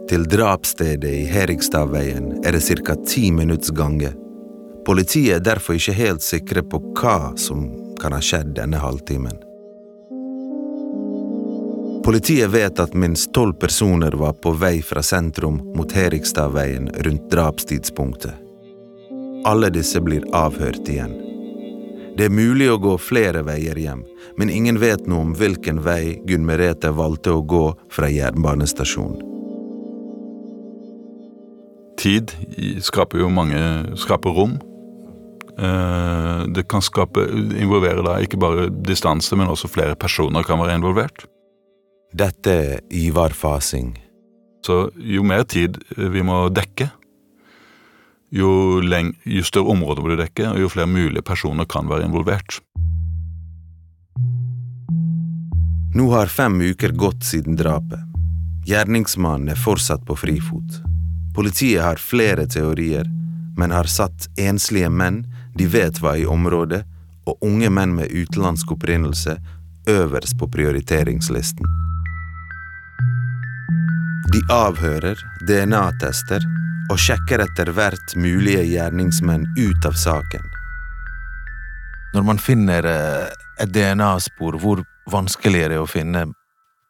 til 0.10 0.24
drapsstedet 0.32 1.12
i 1.12 1.28
Herikstadveien 1.28 2.40
er 2.48 2.56
det 2.56 2.64
ca. 2.64 2.96
ti 3.04 3.28
minutts 3.36 3.76
gange. 3.76 4.14
Politiet 4.88 5.36
er 5.36 5.44
derfor 5.44 5.76
ikke 5.76 6.00
helt 6.00 6.24
sikre 6.24 6.64
på 6.64 6.80
hva 6.96 7.36
som 7.38 7.68
kan 8.02 8.16
ha 8.16 8.22
skjedd 8.24 8.56
denne 8.58 8.82
halvtimen. 8.82 9.38
Politiet 12.04 12.50
vet 12.50 12.80
at 12.80 12.96
minst 12.98 13.34
tolv 13.36 13.54
personer 13.62 14.16
var 14.18 14.34
på 14.34 14.56
vei 14.58 14.82
fra 14.82 15.04
sentrum 15.06 15.60
mot 15.76 15.92
Herikstadveien 15.92 16.90
rundt 17.06 17.28
drapstidspunktet. 17.32 18.34
Alle 19.46 19.70
disse 19.70 20.02
blir 20.02 20.26
avhørt 20.36 20.90
igjen. 20.90 21.14
Det 22.18 22.26
er 22.28 22.34
mulig 22.34 22.66
å 22.72 22.80
gå 22.82 22.98
flere 23.00 23.44
veier 23.48 23.78
hjem, 23.80 24.02
men 24.36 24.50
ingen 24.52 24.80
vet 24.82 25.06
noe 25.08 25.28
om 25.28 25.36
hvilken 25.38 25.84
vei 25.86 26.18
Gunn 26.28 26.48
Merete 26.48 26.92
valgte 26.92 27.36
å 27.36 27.44
gå 27.46 27.66
fra 27.94 28.10
jernbanestasjonen. 28.12 29.22
Tid 32.00 32.32
skaper 32.84 33.22
jo 33.22 33.30
mange 33.32 33.60
skaper 34.00 34.36
rom. 34.36 34.58
Eh, 35.60 36.44
det 36.48 36.64
kan 36.72 36.82
skape, 36.82 37.26
involvere 37.60 38.04
da 38.06 38.16
ikke 38.24 38.40
bare 38.40 38.70
distanse, 38.70 39.36
men 39.36 39.52
også 39.52 39.68
flere 39.72 39.98
personer 40.00 40.46
kan 40.48 40.62
være 40.62 40.78
involvert. 40.80 41.26
Dette 42.16 42.54
er 42.54 42.80
Ivar 42.96 43.36
Fasing. 43.36 43.98
Så 44.66 44.90
jo 44.96 45.24
mer 45.24 45.44
tid 45.44 45.78
vi 45.96 46.24
må 46.24 46.46
dekke, 46.54 46.90
jo, 48.30 48.80
leng, 48.86 49.16
jo 49.26 49.44
større 49.44 49.74
områder 49.74 50.04
må 50.06 50.12
du 50.12 50.20
dekke, 50.20 50.52
og 50.54 50.60
jo 50.62 50.70
flere 50.70 50.90
mulige 50.90 51.26
personer 51.26 51.66
kan 51.66 51.90
være 51.90 52.06
involvert. 52.06 52.60
Nå 55.98 56.06
har 56.14 56.30
fem 56.30 56.60
uker 56.62 56.94
gått 56.94 57.26
siden 57.26 57.58
drapet. 57.58 58.06
Gjerningsmannen 58.70 59.50
er 59.50 59.58
fortsatt 59.58 60.06
på 60.06 60.16
frifot. 60.20 60.78
Politiet 61.34 61.82
har 61.82 61.98
flere 61.98 62.46
teorier, 62.46 63.10
men 63.58 63.74
har 63.74 63.90
satt 63.90 64.30
enslige 64.38 64.92
menn 64.94 65.24
de 65.60 65.68
vet 65.68 65.98
hva 66.00 66.16
i 66.16 66.24
området, 66.26 66.86
og 67.28 67.44
unge 67.44 67.68
menn 67.70 67.92
med 67.98 68.14
utenlandsk 68.16 68.72
opprinnelse 68.78 69.36
øverst 69.92 70.38
på 70.40 70.48
prioriteringslisten. 70.48 71.66
De 74.32 74.40
avhører, 74.54 75.20
DNA-tester 75.50 76.46
og 76.90 77.02
sjekker 77.02 77.44
etter 77.44 77.74
hvert 77.76 78.16
mulige 78.16 78.64
gjerningsmenn 78.70 79.50
ut 79.58 79.90
av 79.90 80.00
saken. 80.00 80.48
Når 82.16 82.26
man 82.26 82.40
finner 82.42 82.88
eh, 82.88 83.28
et 83.60 83.74
DNA-spor, 83.76 84.58
hvor 84.64 84.86
vanskelig 85.12 85.66
er 85.66 85.76
det 85.76 85.82
å 85.84 85.90
finne 85.90 86.30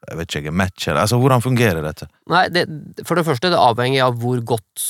jeg 0.07 0.17
vet 0.17 0.35
ikke, 0.39 0.53
match, 0.55 0.87
eller 0.87 1.03
altså 1.03 1.17
hvordan 1.19 1.43
fungerer 1.43 1.83
dette? 1.83 2.07
Nei, 2.31 2.45
det, 2.53 2.63
For 3.07 3.19
det 3.19 3.25
første, 3.27 3.51
det 3.51 3.59
avhenger 3.59 4.05
av 4.07 4.19
hvor 4.21 4.39
godt 4.47 4.85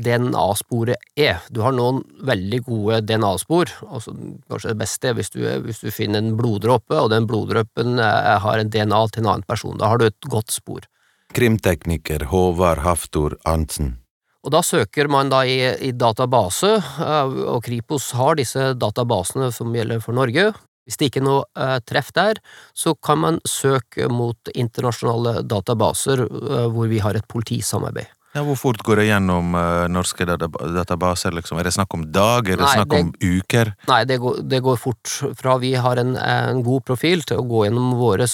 DNA-sporet 0.00 1.04
er. 1.20 1.42
Du 1.52 1.60
har 1.66 1.76
noen 1.76 2.00
veldig 2.24 2.62
gode 2.66 3.02
DNA-spor, 3.04 3.74
altså 3.84 4.14
kanskje 4.50 4.72
det 4.72 4.80
beste 4.80 5.12
hvis 5.18 5.34
du, 5.34 5.42
hvis 5.66 5.84
du 5.84 5.90
finner 5.94 6.24
en 6.24 6.32
bloddråpe, 6.38 6.96
og 6.96 7.12
den 7.12 7.28
bloddråpen 7.30 8.00
eh, 8.00 8.32
har 8.40 8.60
en 8.60 8.72
DNA 8.72 9.02
til 9.12 9.24
en 9.24 9.32
annen 9.34 9.48
person. 9.48 9.76
Da 9.80 9.92
har 9.92 10.00
du 10.00 10.08
et 10.08 10.30
godt 10.32 10.54
spor. 10.54 10.88
Krimtekniker 11.36 12.28
Håvard 12.30 12.82
Haftor 12.86 13.36
Arntzen. 13.44 13.98
Og 14.44 14.52
da 14.52 14.60
søker 14.64 15.08
man 15.08 15.30
da 15.32 15.40
i, 15.48 15.58
i 15.88 15.92
database, 15.96 16.76
eh, 16.80 17.40
og 17.52 17.64
Kripos 17.68 18.10
har 18.16 18.40
disse 18.40 18.72
databasene 18.80 19.52
som 19.52 19.76
gjelder 19.76 20.00
for 20.04 20.16
Norge. 20.16 20.54
Hvis 20.84 21.00
det 21.00 21.08
ikke 21.08 21.22
er 21.22 21.28
noe 21.28 21.44
eh, 21.56 21.78
treff 21.88 22.12
der, 22.16 22.40
så 22.76 22.92
kan 22.94 23.22
man 23.22 23.40
søke 23.48 24.08
mot 24.12 24.52
internasjonale 24.52 25.40
databaser 25.48 26.26
eh, 26.26 26.66
hvor 26.72 26.90
vi 26.90 27.00
har 27.04 27.16
et 27.16 27.28
politisamarbeid. 27.30 28.12
Ja, 28.34 28.42
hvor 28.42 28.56
fort 28.58 28.80
går 28.82 28.98
det 28.98 29.04
gjennom 29.06 29.52
uh, 29.54 29.84
norske 29.86 30.24
databaser? 30.26 31.30
Liksom? 31.38 31.60
Er 31.60 31.68
det 31.68 31.72
snakk 31.76 31.94
om 31.94 32.02
dag? 32.10 32.48
Er 32.50 32.58
det 32.58 32.64
Nei, 32.64 32.72
snakk 32.80 32.90
det, 32.90 33.02
om 33.04 33.12
uker? 33.22 33.68
Nei, 33.86 34.00
det 34.10 34.16
går, 34.18 34.40
det 34.50 34.58
går, 34.66 34.80
fort. 34.82 35.12
Fra 35.38 35.54
vi 35.62 35.70
har 35.78 36.00
en, 36.02 36.16
en, 36.18 36.64
god 36.66 36.82
profil 36.88 37.22
til 37.22 37.38
å 37.38 37.44
gå 37.46 37.62
gjennom 37.68 37.92
vår 37.94 38.24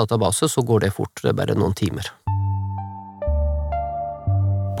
databaser, 0.00 0.48
så 0.48 0.64
går 0.64 0.86
det 0.86 0.94
fort. 0.96 1.12
Det 1.20 1.34
er 1.34 1.36
bare 1.42 1.58
noen 1.60 1.76
timer. 1.76 2.08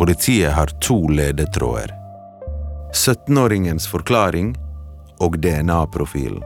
Politiet 0.00 0.56
har 0.56 0.72
to 0.80 0.96
ledetråder. 1.12 1.92
17-åringens 2.96 3.84
forklaring 3.84 4.54
og 5.20 5.36
DNA-profilen. 5.44 6.40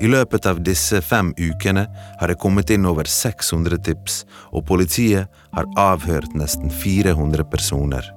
I 0.00 0.08
løpet 0.12 0.46
av 0.46 0.60
disse 0.60 1.00
fem 1.00 1.32
ukene 1.38 1.86
har 2.20 2.28
det 2.28 2.36
kommet 2.40 2.70
inn 2.70 2.84
over 2.88 3.08
600 3.08 3.78
tips, 3.86 4.24
og 4.52 4.66
politiet 4.68 5.32
har 5.56 5.68
avhørt 5.80 6.36
nesten 6.36 6.68
400 6.70 7.46
personer. 7.48 8.12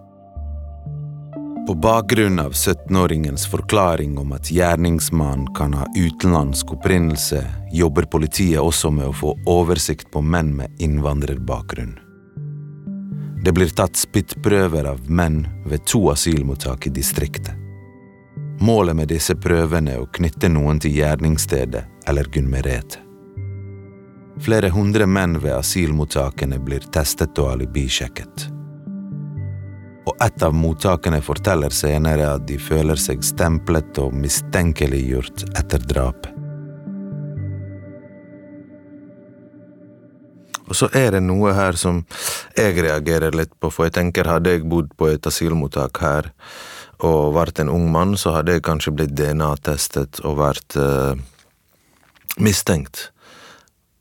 På 1.69 1.75
bakgrunn 1.77 2.39
av 2.41 2.51
17-åringens 2.57 3.45
forklaring 3.48 4.17
om 4.17 4.33
at 4.33 4.50
gjerningsmannen 4.51 5.51
kan 5.55 5.75
ha 5.77 5.86
utenlandsk 5.95 6.74
opprinnelse, 6.74 7.43
jobber 7.71 8.09
politiet 8.09 8.59
også 8.59 8.89
med 8.91 9.12
å 9.12 9.15
få 9.15 9.36
oversikt 9.48 10.09
på 10.12 10.24
menn 10.25 10.50
med 10.57 10.81
innvandrerbakgrunn. 10.81 11.93
Det 13.45 13.53
blir 13.55 13.71
tatt 13.71 13.95
spyttprøver 13.95 14.89
av 14.89 15.05
menn 15.07 15.45
ved 15.69 15.86
to 15.88 16.09
asylmottak 16.12 16.89
i 16.89 16.95
distriktet. 16.98 17.68
Målet 18.61 18.95
med 18.95 19.07
disse 19.07 19.37
prøvene 19.39 19.93
er 19.95 20.01
å 20.03 20.09
knytte 20.11 20.49
noen 20.51 20.81
til 20.83 20.91
gjerningsstedet 20.97 21.85
eller 22.11 22.27
Gunn 22.27 22.49
Merete. 22.51 22.99
Flere 24.43 24.67
hundre 24.75 25.07
menn 25.07 25.37
ved 25.39 25.53
asylmottakene 25.55 26.59
blir 26.63 26.83
testet 26.91 27.39
og 27.39 27.53
alibisjekket. 27.53 28.49
Og 30.07 30.25
et 30.25 30.43
av 30.43 30.55
mottakene 30.55 31.21
forteller 31.23 31.71
senere 31.75 32.27
at 32.33 32.45
de 32.47 32.57
føler 32.59 32.99
seg 32.99 33.23
stemplet 33.23 33.99
og 34.03 34.15
mistenkeliggjort 34.15 35.45
etter 35.59 35.83
drapet. 35.93 36.35
Og 40.69 40.75
så 40.77 40.89
er 40.93 41.15
det 41.15 41.23
noe 41.25 41.55
her 41.57 41.79
som 41.79 42.03
jeg 42.57 42.75
reagerer 42.77 43.33
litt 43.33 43.55
på, 43.57 43.71
for 43.73 43.87
jeg 43.87 43.95
tenker 43.95 44.27
hadde 44.29 44.53
jeg 44.53 44.67
bodd 44.69 44.91
på 44.99 45.07
et 45.09 45.25
asylmottak 45.25 46.03
her, 46.03 46.29
og 47.05 47.35
vært 47.35 47.61
en 47.63 47.71
ung 47.71 47.87
mann, 47.91 48.17
så 48.19 48.33
hadde 48.35 48.57
jeg 48.57 48.65
kanskje 48.67 48.93
blitt 48.95 49.15
DNA-testet 49.15 50.19
og 50.27 50.39
vært 50.41 50.75
uh, 50.79 51.15
mistenkt. 52.43 53.09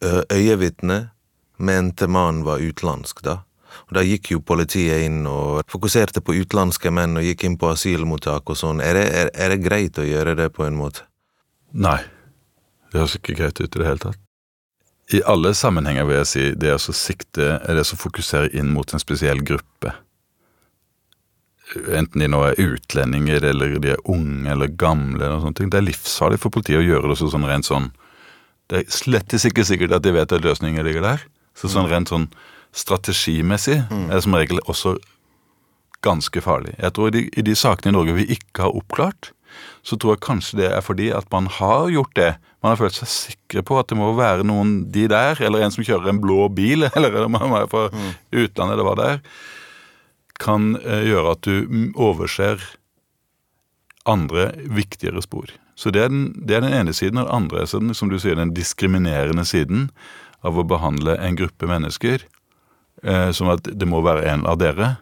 Uh, 0.03 0.25
Øyevitne 0.35 1.11
mente 1.59 2.09
mannen 2.11 2.45
var 2.47 2.63
utenlandsk, 2.63 3.23
da. 3.27 3.41
Og 3.89 3.95
Da 3.95 4.03
gikk 4.03 4.33
jo 4.33 4.41
politiet 4.43 5.07
inn 5.07 5.23
og 5.31 5.63
fokuserte 5.71 6.23
på 6.25 6.35
utenlandske 6.41 6.91
menn 6.91 7.17
og 7.21 7.27
gikk 7.27 7.45
inn 7.47 7.59
på 7.61 7.71
asylmottak 7.71 8.51
og 8.51 8.59
sånn. 8.59 8.83
Er, 8.83 8.99
er, 8.99 9.31
er 9.31 9.55
det 9.55 9.63
greit 9.63 10.01
å 10.01 10.07
gjøre 10.07 10.35
det 10.39 10.49
på 10.57 10.67
en 10.67 10.77
måte? 10.79 11.07
Nei, 11.73 12.01
det 12.91 13.03
høres 13.03 13.19
ikke 13.21 13.37
greit 13.39 13.61
ut 13.61 13.69
i 13.69 13.79
det 13.79 13.87
hele 13.87 14.03
tatt. 14.09 14.19
I 15.15 15.23
alle 15.25 15.55
sammenhenger 15.57 16.05
vil 16.05 16.19
jeg 16.19 16.29
si 16.29 16.43
det 16.59 16.73
er 16.75 16.77
å 16.77 16.97
sikte, 16.97 17.55
er 17.63 17.79
det 17.79 17.87
å 17.87 17.97
fokusere 17.97 18.51
inn 18.59 18.75
mot 18.75 18.91
en 18.93 19.01
spesiell 19.01 19.41
gruppe 19.47 19.95
enten 21.77 22.23
de 22.23 22.29
nå 22.31 22.41
er 22.47 22.61
utlendinger 22.63 23.45
eller 23.51 23.79
de 23.83 23.93
er 23.95 24.05
unge 24.09 24.51
eller 24.53 24.71
gamle, 24.81 25.21
eller 25.21 25.43
sånne 25.43 25.59
ting. 25.59 25.71
det 25.73 25.81
er 25.81 25.89
livsfarlig 25.89 26.41
for 26.43 26.55
politiet 26.55 26.81
å 26.81 26.87
gjøre 26.87 27.11
det 27.11 27.19
sånn 27.21 27.49
rent 27.49 27.69
sånn 27.69 27.91
Det 28.69 28.83
er 28.83 28.91
slett 28.93 29.33
ikke 29.33 29.65
sikkert 29.65 29.95
at 29.97 30.05
de 30.05 30.13
vet 30.13 30.33
at 30.33 30.45
løsningen 30.45 30.85
ligger 30.85 31.01
der. 31.01 31.23
Så 31.57 31.71
sånn 31.73 31.89
rent 31.89 32.11
sånn 32.13 32.29
strategimessig 32.77 33.79
er 33.89 34.13
det 34.13 34.25
som 34.27 34.37
regel 34.37 34.61
også 34.69 34.99
ganske 36.05 36.41
farlig. 36.45 36.75
Jeg 36.79 36.93
tror 36.95 37.09
i 37.09 37.15
de, 37.17 37.23
i 37.33 37.43
de 37.43 37.55
sakene 37.57 37.91
i 37.93 37.97
Norge 37.97 38.17
vi 38.19 38.29
ikke 38.37 38.67
har 38.67 38.77
oppklart, 38.77 39.33
så 39.83 39.97
tror 39.97 40.15
jeg 40.15 40.25
kanskje 40.27 40.61
det 40.61 40.69
er 40.69 40.85
fordi 40.85 41.09
at 41.17 41.27
man 41.33 41.49
har 41.59 41.89
gjort 41.91 42.15
det. 42.19 42.33
Man 42.63 42.75
har 42.75 42.81
følt 42.81 42.99
seg 42.99 43.11
sikre 43.11 43.65
på 43.67 43.79
at 43.81 43.89
det 43.91 43.99
må 43.99 44.11
være 44.19 44.47
noen 44.47 44.83
de 44.93 45.07
der, 45.11 45.41
eller 45.41 45.65
en 45.65 45.75
som 45.75 45.87
kjører 45.87 46.13
en 46.13 46.21
blå 46.23 46.49
bil, 46.55 46.87
eller 46.97 47.25
om 47.25 47.35
man 47.39 47.57
er 47.63 47.71
fra 47.71 47.89
utlandet, 47.89 48.75
eller 48.75 48.87
hva 48.87 48.97
det 48.99 49.09
er, 49.15 49.23
kan 50.43 50.77
eh, 50.81 51.07
gjøre 51.11 51.35
at 51.37 51.47
du 51.47 51.67
mm, 51.69 51.89
overser 51.99 52.63
andre 54.09 54.53
viktigere 54.65 55.23
spor. 55.23 55.51
Så 55.79 55.93
det 55.95 56.07
er, 56.07 56.11
den, 56.11 56.31
det 56.47 56.57
er 56.57 56.65
den 56.65 56.75
ene 56.75 56.95
siden, 56.97 57.21
og 57.21 57.29
den 57.29 57.35
andre 57.35 57.63
er 57.63 57.95
som 57.95 58.11
du 58.11 58.19
sier, 58.19 58.39
den 58.39 58.55
diskriminerende 58.57 59.45
siden 59.47 59.89
av 60.47 60.59
å 60.59 60.67
behandle 60.67 61.19
en 61.23 61.37
gruppe 61.39 61.69
mennesker 61.71 62.25
eh, 63.03 63.31
som 63.35 63.51
at 63.53 63.69
det 63.69 63.87
må 63.87 64.01
være 64.03 64.27
en 64.33 64.47
av 64.49 64.59
dere. 64.63 64.97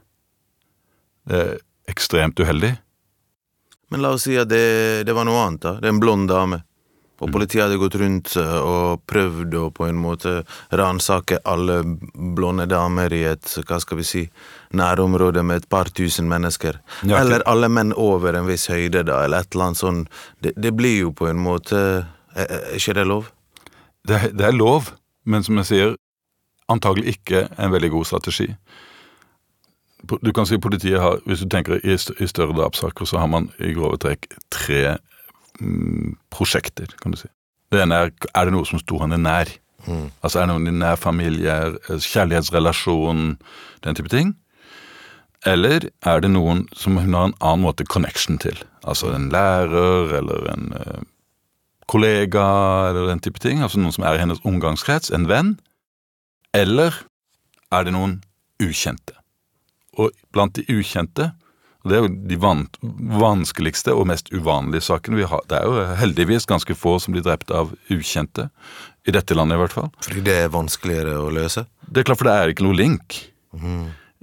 Det 1.26 1.40
er 1.42 1.56
ekstremt 1.90 2.40
uheldig. 2.40 2.74
Men 3.88 4.02
la 4.02 4.12
oss 4.16 4.26
si 4.26 4.34
at 4.38 4.50
det, 4.50 5.06
det 5.06 5.14
var 5.14 5.28
noe 5.28 5.44
annet, 5.44 5.62
da. 5.62 5.76
Det 5.78 5.88
er 5.88 5.94
en 5.94 6.02
blond 6.02 6.28
dame. 6.30 6.60
Og 7.22 7.30
politiet 7.32 7.62
hadde 7.64 7.78
gått 7.80 7.96
rundt 7.96 8.34
og 8.36 9.00
prøvd 9.08 9.54
å 9.56 9.68
på 9.72 9.86
en 9.86 9.96
måte 10.00 10.42
ransake 10.76 11.38
alle 11.48 11.78
blonde 12.12 12.66
damer 12.68 13.14
i 13.16 13.22
et, 13.30 13.54
hva 13.64 13.78
skal 13.80 14.02
vi 14.02 14.04
si, 14.04 14.24
nærområde 14.72 15.42
med 15.42 15.56
et 15.62 15.68
par 15.68 15.84
tusen 15.94 16.28
mennesker. 16.28 16.78
Ja, 17.06 17.20
Eller 17.20 17.42
alle 17.46 17.68
menn 17.68 17.92
over 17.92 18.34
en 18.38 18.46
viss 18.46 18.66
høyde, 18.66 19.04
da, 19.04 19.24
eller 19.24 19.38
et 19.44 19.54
eller 19.54 19.64
annet 19.70 19.78
sånn. 19.82 20.06
Det, 20.42 20.52
det 20.56 20.74
blir 20.76 20.98
jo 21.06 21.12
på 21.12 21.28
en 21.30 21.38
måte 21.42 22.06
Er 22.36 22.46
er 22.50 22.74
ikke 22.76 22.94
det 22.94 23.06
lov? 23.06 23.30
Det, 24.06 24.16
er- 24.22 24.32
det 24.36 24.44
er 24.46 24.52
lov, 24.52 24.92
men 25.24 25.42
som 25.42 25.56
jeg 25.56 25.66
sier, 25.66 25.94
antagelig 26.68 27.16
ikke 27.16 27.48
en 27.58 27.72
veldig 27.72 27.90
god 27.90 28.04
strategi. 28.04 28.48
Du 30.22 30.30
kan 30.32 30.46
si 30.46 30.58
politiet 30.58 31.00
har, 31.00 31.18
Hvis 31.26 31.40
du 31.42 31.48
tenker 31.48 31.80
i, 31.82 31.94
st- 31.98 32.14
i 32.22 32.26
større 32.26 32.54
drapssaker, 32.54 33.04
så 33.08 33.18
har 33.18 33.26
man 33.26 33.48
i 33.58 33.72
grove 33.74 33.96
trekk 33.98 34.28
tre 34.54 34.96
mm, 35.60 36.16
prosjekter, 36.30 36.86
kan 37.02 37.12
du 37.12 37.18
si. 37.18 37.28
Det 37.72 37.80
ene 37.82 37.94
er 38.04 38.10
er 38.34 38.44
det 38.44 38.52
noe 38.54 38.66
som 38.68 38.78
sto 38.78 38.98
henne 39.02 39.18
nær. 39.18 39.48
Altså 40.22 40.40
er 40.40 40.46
det 40.46 40.52
noen 40.52 40.66
i 40.68 40.74
nær 40.78 40.96
familie, 40.98 41.56
eh, 41.88 41.98
kjærlighetsrelasjon, 42.02 43.38
den 43.82 43.94
type 43.98 44.08
ting. 44.12 44.34
Eller 45.44 45.90
er 46.06 46.22
det 46.22 46.30
noen 46.32 46.64
som 46.74 46.96
hun 46.98 47.14
har 47.14 47.28
en 47.28 47.36
annen 47.40 47.66
måte 47.66 47.84
connection 47.84 48.38
til? 48.42 48.56
Altså 48.86 49.12
en 49.14 49.28
lærer 49.34 50.14
eller 50.20 50.48
en 50.54 50.72
eh, 50.78 51.04
kollega 51.90 52.46
eller 52.90 53.10
den 53.12 53.22
type 53.22 53.42
ting. 53.42 53.62
Altså 53.62 53.80
noen 53.80 53.94
som 53.94 54.06
er 54.06 54.16
i 54.16 54.22
hennes 54.22 54.42
omgangskrets, 54.46 55.12
en 55.14 55.28
venn. 55.30 55.56
Eller 56.56 56.94
er 57.74 57.86
det 57.86 57.94
noen 57.94 58.20
ukjente? 58.62 59.16
Og 59.96 60.12
blant 60.34 60.56
de 60.56 60.64
ukjente, 60.72 61.30
og 61.86 61.90
det 61.90 61.96
er 61.96 62.02
jo 62.02 62.14
de 62.32 62.36
van 62.42 62.64
vanskeligste 63.22 63.94
og 63.94 64.08
mest 64.10 64.32
uvanlige 64.34 64.82
sakene 64.88 65.20
vi 65.20 65.28
har 65.30 65.44
Det 65.46 65.60
er 65.60 65.68
jo 65.68 65.84
heldigvis 66.00 66.48
ganske 66.50 66.74
få 66.74 66.96
som 66.98 67.14
blir 67.14 67.22
drept 67.22 67.52
av 67.54 67.70
ukjente. 67.94 68.48
I 69.06 69.14
dette 69.14 69.36
landet, 69.38 69.54
i 69.54 69.60
hvert 69.62 69.76
fall. 69.76 69.92
Fordi 70.02 70.24
det 70.26 70.34
er 70.34 70.50
vanskeligere 70.50 71.14
å 71.22 71.30
løse? 71.30 71.62
Det 71.86 72.02
er 72.02 72.08
klart, 72.08 72.18
for 72.18 72.26
det 72.26 72.34
er 72.34 72.50
ikke 72.50 72.66
noe 72.66 72.74
link. 72.74 73.20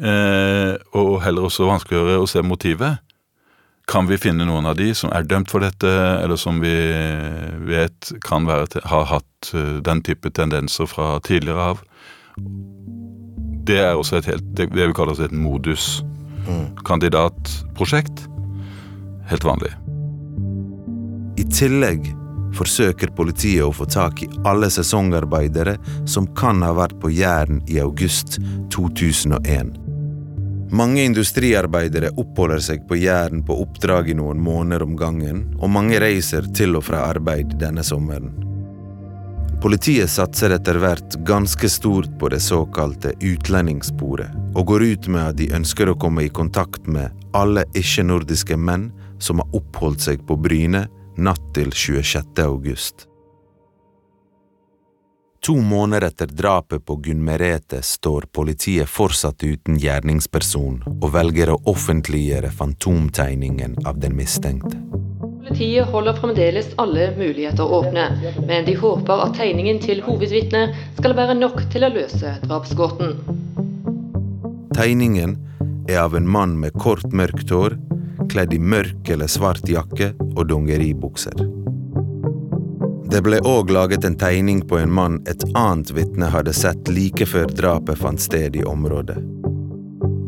Eh, 0.02 0.74
og 0.98 1.22
heller 1.22 1.46
også 1.46 1.70
vanskeligere 1.70 2.18
å 2.22 2.28
se 2.30 2.42
motivet. 2.46 2.94
Kan 3.88 4.08
vi 4.08 4.18
finne 4.18 4.46
noen 4.48 4.66
av 4.66 4.76
de 4.80 4.94
som 4.96 5.12
er 5.14 5.24
dømt 5.28 5.52
for 5.52 5.60
dette, 5.64 5.88
eller 6.24 6.36
som 6.40 6.60
vi 6.64 6.76
vet 7.68 8.12
kan 8.24 8.46
være, 8.48 8.68
har 8.88 9.06
hatt 9.12 9.54
eh, 9.54 9.78
den 9.84 10.02
type 10.06 10.30
tendenser 10.32 10.86
fra 10.90 11.20
tidligere 11.26 11.62
av? 11.74 11.78
Det 13.68 13.80
er 13.80 13.96
også 13.96 14.16
et 14.20 14.26
helt, 14.32 14.44
det, 14.58 14.76
vi 14.76 14.94
kaller 14.96 15.14
et 15.20 15.32
modus-kandidatprosjekt. 15.36 18.28
Helt 19.30 19.46
vanlig. 19.48 19.74
I 21.40 21.44
tillegg 21.52 22.02
forsøker 22.58 23.14
politiet 23.18 23.66
å 23.66 23.74
få 23.74 23.86
tak 23.90 24.24
i 24.24 24.30
alle 24.48 24.70
sesongarbeidere 24.72 25.78
som 26.10 26.28
kan 26.38 26.62
ha 26.66 26.74
vært 26.78 27.00
på 27.02 27.12
Jæren 27.14 27.62
i 27.72 27.80
august 27.84 28.40
2001. 28.74 29.83
Mange 30.74 31.04
industriarbeidere 31.06 32.10
oppholder 32.18 32.62
seg 32.66 32.88
på 32.90 32.98
Jæren 32.98 33.44
på 33.46 33.60
oppdrag 33.62 34.08
i 34.10 34.16
noen 34.18 34.40
måneder 34.42 34.82
om 34.88 34.96
gangen, 34.98 35.44
og 35.62 35.70
mange 35.70 36.00
reiser 36.02 36.48
til 36.58 36.74
og 36.80 36.88
fra 36.88 37.04
arbeid 37.12 37.54
denne 37.62 37.86
sommeren. 37.86 38.32
Politiet 39.62 40.10
satser 40.10 40.56
etter 40.58 40.82
hvert 40.82 41.20
ganske 41.30 41.70
stort 41.70 42.10
på 42.20 42.32
det 42.34 42.42
såkalte 42.42 43.14
utlendingssporet, 43.22 44.34
og 44.58 44.66
går 44.74 44.88
ut 44.90 45.08
med 45.14 45.24
at 45.28 45.38
de 45.38 45.52
ønsker 45.54 45.94
å 45.94 45.98
komme 46.00 46.26
i 46.26 46.34
kontakt 46.42 46.90
med 46.90 47.14
alle 47.38 47.68
ikke-nordiske 47.78 48.58
menn 48.58 48.90
som 49.22 49.40
har 49.40 49.56
oppholdt 49.62 50.10
seg 50.10 50.26
på 50.26 50.42
Bryne 50.42 50.88
natt 51.22 51.54
til 51.54 51.70
26. 51.70 52.34
august. 52.50 53.06
To 55.44 55.62
måneder 55.62 56.08
etter 56.08 56.28
drapet 56.28 56.86
på 56.86 56.96
Gunn 56.96 57.24
Merete 57.24 57.82
står 57.82 58.22
politiet 58.32 58.88
fortsatt 58.88 59.44
uten 59.44 59.76
gjerningsperson 59.76 60.78
og 60.94 61.10
velger 61.12 61.50
å 61.52 61.58
offentliggjøre 61.68 62.48
fantomtegningen 62.48 63.74
av 63.84 63.98
den 64.00 64.16
mistenkte. 64.16 64.80
Politiet 65.44 65.90
holder 65.92 66.16
fremdeles 66.16 66.70
alle 66.80 67.10
muligheter 67.18 67.74
åpne, 67.76 68.06
men 68.48 68.64
de 68.64 68.78
håper 68.80 69.26
at 69.26 69.36
tegningen 69.36 69.82
til 69.84 70.00
hovedvitnet 70.06 70.78
skal 71.02 71.16
være 71.18 71.36
nok 71.36 71.60
til 71.74 71.84
å 71.84 71.92
løse 71.92 72.38
drapsgåten. 72.46 73.18
Tegningen 74.80 75.36
er 75.92 76.06
av 76.06 76.16
en 76.16 76.30
mann 76.38 76.56
med 76.62 76.80
kort, 76.80 77.12
mørkt 77.12 77.52
hår, 77.52 77.76
kledd 78.32 78.56
i 78.56 78.62
mørk 78.64 79.12
eller 79.12 79.28
svart 79.28 79.68
jakke 79.68 80.14
og 80.38 80.48
dongeribukser. 80.54 81.63
Det 83.14 83.20
ble 83.22 83.38
òg 83.46 83.70
laget 83.70 84.06
en 84.06 84.16
tegning 84.18 84.64
på 84.66 84.78
en 84.82 84.90
mann 84.92 85.20
et 85.30 85.44
annet 85.54 85.92
vitne 85.94 86.32
hadde 86.34 86.54
sett 86.58 86.88
like 86.90 87.28
før 87.30 87.46
drapet 87.46 88.00
fant 88.02 88.22
sted 88.22 88.56
i 88.58 88.64
området. 88.66 89.20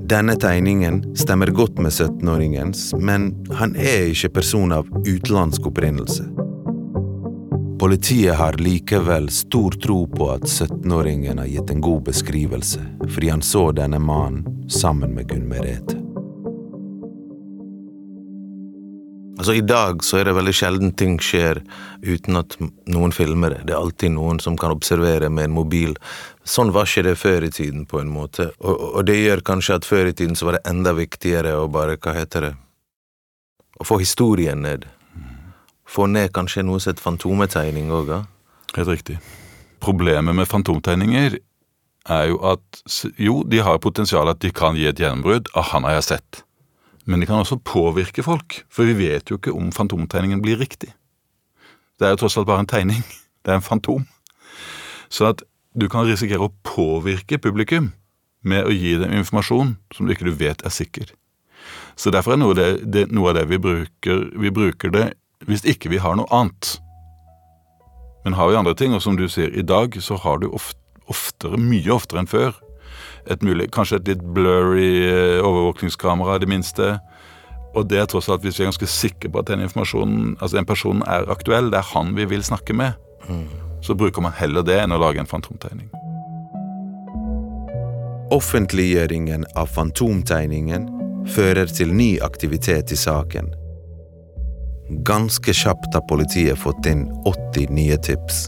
Denne 0.06 0.36
tegningen 0.38 1.00
stemmer 1.18 1.50
godt 1.50 1.82
med 1.82 1.90
17-åringens, 1.90 2.92
men 3.02 3.32
han 3.58 3.74
er 3.74 4.12
ikke 4.12 4.36
person 4.38 4.76
av 4.76 4.86
utenlandsk 5.02 5.66
opprinnelse. 5.72 6.28
Politiet 7.82 8.38
har 8.38 8.62
likevel 8.62 9.32
stor 9.34 9.82
tro 9.82 10.04
på 10.06 10.30
at 10.36 10.46
17-åringen 10.46 11.42
har 11.42 11.50
gitt 11.50 11.74
en 11.74 11.82
god 11.82 12.06
beskrivelse, 12.12 12.86
fordi 13.10 13.34
han 13.34 13.42
så 13.42 13.72
denne 13.74 13.98
mannen 13.98 14.70
sammen 14.70 15.18
med 15.18 15.34
Gunn 15.34 15.50
Merete. 15.50 15.95
Altså 19.46 19.60
I 19.60 19.68
dag 19.70 20.00
så 20.02 20.18
er 20.18 20.26
det 20.26 20.32
veldig 20.34 20.52
sjelden 20.58 20.92
ting 20.98 21.20
skjer 21.22 21.60
uten 22.02 22.40
at 22.40 22.56
noen 22.90 23.12
filmer 23.14 23.54
det. 23.54 23.60
Det 23.68 23.76
er 23.76 23.78
alltid 23.78 24.16
noen 24.16 24.40
som 24.42 24.56
kan 24.58 24.72
observere 24.74 25.28
med 25.30 25.46
en 25.46 25.54
mobil. 25.54 25.92
Sånn 26.42 26.72
var 26.74 26.90
ikke 26.90 27.04
det 27.06 27.14
før 27.22 27.46
i 27.46 27.52
tiden, 27.54 27.84
på 27.86 28.00
en 28.02 28.10
måte. 28.10 28.48
Og, 28.58 28.74
og 28.98 29.06
det 29.06 29.20
gjør 29.20 29.44
kanskje 29.46 29.78
at 29.78 29.86
før 29.86 30.10
i 30.10 30.16
tiden 30.18 30.34
så 30.34 30.48
var 30.48 30.58
det 30.58 30.64
enda 30.72 30.96
viktigere 30.98 31.52
å 31.60 31.68
bare, 31.70 32.00
hva 32.02 32.16
heter 32.18 32.48
det, 32.48 32.52
å 33.78 33.86
få 33.86 34.00
historien 34.02 34.66
ned. 34.66 34.90
Få 35.86 36.10
ned 36.10 36.34
kanskje 36.34 36.66
noe 36.66 36.82
heter 36.82 37.06
fantometegning 37.06 37.94
òg, 37.94 38.10
ja. 38.16 38.20
Helt 38.80 38.96
riktig. 38.96 39.20
Problemet 39.86 40.42
med 40.42 40.50
fantomtegninger 40.50 41.38
er 41.38 42.26
jo 42.34 42.42
at 42.50 42.82
jo, 43.22 43.44
de 43.46 43.62
har 43.62 43.78
potensial 43.78 44.34
at 44.34 44.42
de 44.42 44.50
kan 44.50 44.74
gi 44.74 44.90
et 44.90 45.06
gjennombrudd. 45.06 45.54
Ah, 45.54 45.70
han 45.76 45.86
har 45.86 46.00
jeg 46.00 46.10
sett. 46.16 46.45
Men 47.06 47.22
det 47.22 47.30
kan 47.30 47.42
også 47.42 47.60
påvirke 47.62 48.24
folk, 48.26 48.64
for 48.70 48.88
vi 48.90 48.98
vet 48.98 49.30
jo 49.30 49.38
ikke 49.38 49.54
om 49.54 49.72
fantomtegningen 49.74 50.42
blir 50.42 50.58
riktig. 50.58 50.92
Det 52.00 52.08
er 52.08 52.16
jo 52.16 52.24
tross 52.24 52.38
alt 52.38 52.50
bare 52.50 52.66
en 52.66 52.72
tegning. 52.72 53.04
Det 53.46 53.54
er 53.54 53.60
en 53.60 53.62
fantom. 53.62 54.08
Så 55.10 55.28
at 55.30 55.44
du 55.78 55.86
kan 55.92 56.08
risikere 56.08 56.48
å 56.48 56.54
påvirke 56.66 57.38
publikum 57.38 57.92
med 58.42 58.66
å 58.66 58.74
gi 58.74 58.96
dem 58.98 59.14
informasjon 59.14 59.76
som 59.94 60.08
du 60.08 60.16
ikke 60.16 60.34
vet 60.34 60.64
er 60.66 60.74
sikker. 60.74 61.12
Så 61.94 62.10
derfor 62.10 62.34
er 62.34 62.42
noe 62.42 62.56
det, 62.58 62.70
det, 62.90 63.06
noe 63.14 63.30
av 63.30 63.38
det 63.38 63.46
vi 63.50 63.60
bruker 63.62 64.26
Vi 64.38 64.52
bruker 64.54 64.92
det 64.94 65.06
hvis 65.46 65.66
ikke 65.68 65.92
vi 65.94 66.02
har 66.02 66.18
noe 66.18 66.30
annet. 66.34 66.80
Men 68.26 68.34
har 68.34 68.50
vi 68.50 68.58
andre 68.58 68.74
ting, 68.74 68.96
og 68.98 69.04
som 69.04 69.18
du 69.20 69.28
sier, 69.30 69.52
i 69.54 69.62
dag 69.62 69.94
så 70.02 70.18
har 70.18 70.40
du 70.42 70.48
oftere, 70.50 70.82
oftere, 71.06 71.60
mye 71.62 71.92
oftere 71.94 72.24
enn 72.24 72.30
før, 72.30 72.56
et 73.32 73.44
mulig, 73.46 73.70
kanskje 73.74 74.00
et 74.00 74.14
litt 74.14 74.24
blurry 74.36 74.90
eh, 75.10 75.44
overvåkningskamera, 75.44 76.38
det 76.42 76.50
minste. 76.50 76.96
Og 77.76 77.90
det 77.90 78.00
er 78.00 78.10
tross 78.10 78.30
alt 78.32 78.46
hvis 78.46 78.60
vi 78.60 78.66
er 78.66 78.72
ganske 78.72 78.90
sikre 78.90 79.32
på 79.32 79.42
at 79.42 79.50
den 79.52 79.66
informasjonen, 79.66 80.38
altså 80.40 80.60
den 80.60 80.70
personen 80.70 81.04
er 81.12 81.28
aktuell, 81.32 81.72
det 81.74 81.82
er 81.82 81.92
han 81.92 82.14
vi 82.16 82.28
vil 82.32 82.44
snakke 82.46 82.76
med, 82.78 82.96
så 83.84 83.96
bruker 83.98 84.24
man 84.24 84.36
heller 84.38 84.64
det 84.64 84.78
enn 84.80 84.96
å 84.96 85.02
lage 85.02 85.20
en 85.20 85.30
fantomtegning. 85.30 85.90
Offentliggjøringen 88.34 89.46
av 89.60 89.70
fantomtegningen 89.76 90.88
fører 91.36 91.70
til 91.70 91.94
ny 91.94 92.16
aktivitet 92.26 92.94
i 92.94 92.98
saken. 92.98 93.52
Ganske 95.06 95.54
kjapt 95.54 95.94
har 95.98 96.06
politiet 96.10 96.60
fått 96.62 96.88
inn 96.90 97.08
80 97.26 97.74
nye 97.74 97.98
tips. 97.98 98.46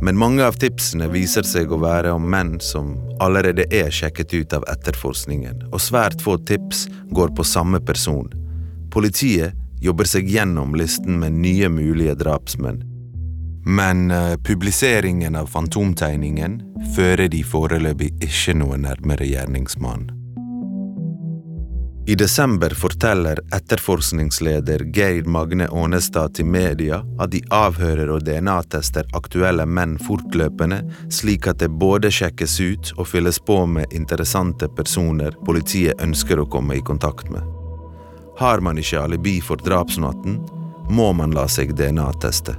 Men 0.00 0.18
mange 0.20 0.44
av 0.44 0.58
tipsene 0.60 1.08
viser 1.08 1.46
seg 1.48 1.72
å 1.72 1.78
være 1.80 2.12
om 2.16 2.26
menn 2.30 2.56
som 2.60 2.92
allerede 3.22 3.64
er 3.72 3.88
sjekket 3.94 4.34
ut 4.34 4.56
av 4.56 4.66
etterforskningen, 4.68 5.68
og 5.72 5.80
svært 5.80 6.20
få 6.24 6.36
tips 6.48 6.84
går 7.16 7.32
på 7.36 7.46
samme 7.46 7.80
person. 7.80 8.28
Politiet 8.92 9.56
jobber 9.80 10.08
seg 10.08 10.28
gjennom 10.28 10.76
listen 10.76 11.18
med 11.20 11.40
nye 11.40 11.70
mulige 11.72 12.16
drapsmenn. 12.20 12.82
Men 13.66 14.10
eh, 14.14 14.36
publiseringen 14.46 15.36
av 15.36 15.48
Fantomtegningen 15.50 16.60
fører 16.94 17.26
de 17.32 17.42
foreløpig 17.42 18.12
ikke 18.22 18.54
noe 18.60 18.78
nærmere 18.78 19.26
gjerningsmannen. 19.26 20.15
I 22.08 22.14
desember 22.14 22.70
forteller 22.70 23.40
etterforskningsleder 23.54 24.84
Geir 24.84 25.24
Magne 25.24 25.68
Ånestad 25.68 26.34
til 26.34 26.46
media 26.46 27.00
at 27.18 27.32
de 27.32 27.40
avhører 27.50 28.12
og 28.14 28.22
DNA-tester 28.28 29.08
aktuelle 29.18 29.66
menn 29.66 29.96
fortløpende, 29.98 30.84
slik 31.10 31.48
at 31.50 31.58
det 31.58 31.72
både 31.82 32.12
sjekkes 32.14 32.54
ut 32.60 32.92
og 32.94 33.08
fylles 33.10 33.40
på 33.42 33.58
med 33.66 33.90
interessante 33.90 34.68
personer 34.68 35.34
politiet 35.48 35.98
ønsker 35.98 36.38
å 36.38 36.46
komme 36.46 36.78
i 36.78 36.84
kontakt 36.86 37.26
med. 37.26 37.42
Har 38.38 38.62
man 38.62 38.78
ikke 38.78 39.02
alibi 39.02 39.40
for 39.42 39.58
drapsnatten, 39.58 40.38
må 40.86 41.10
man 41.10 41.34
la 41.34 41.48
seg 41.50 41.74
DNA-teste. 41.74 42.54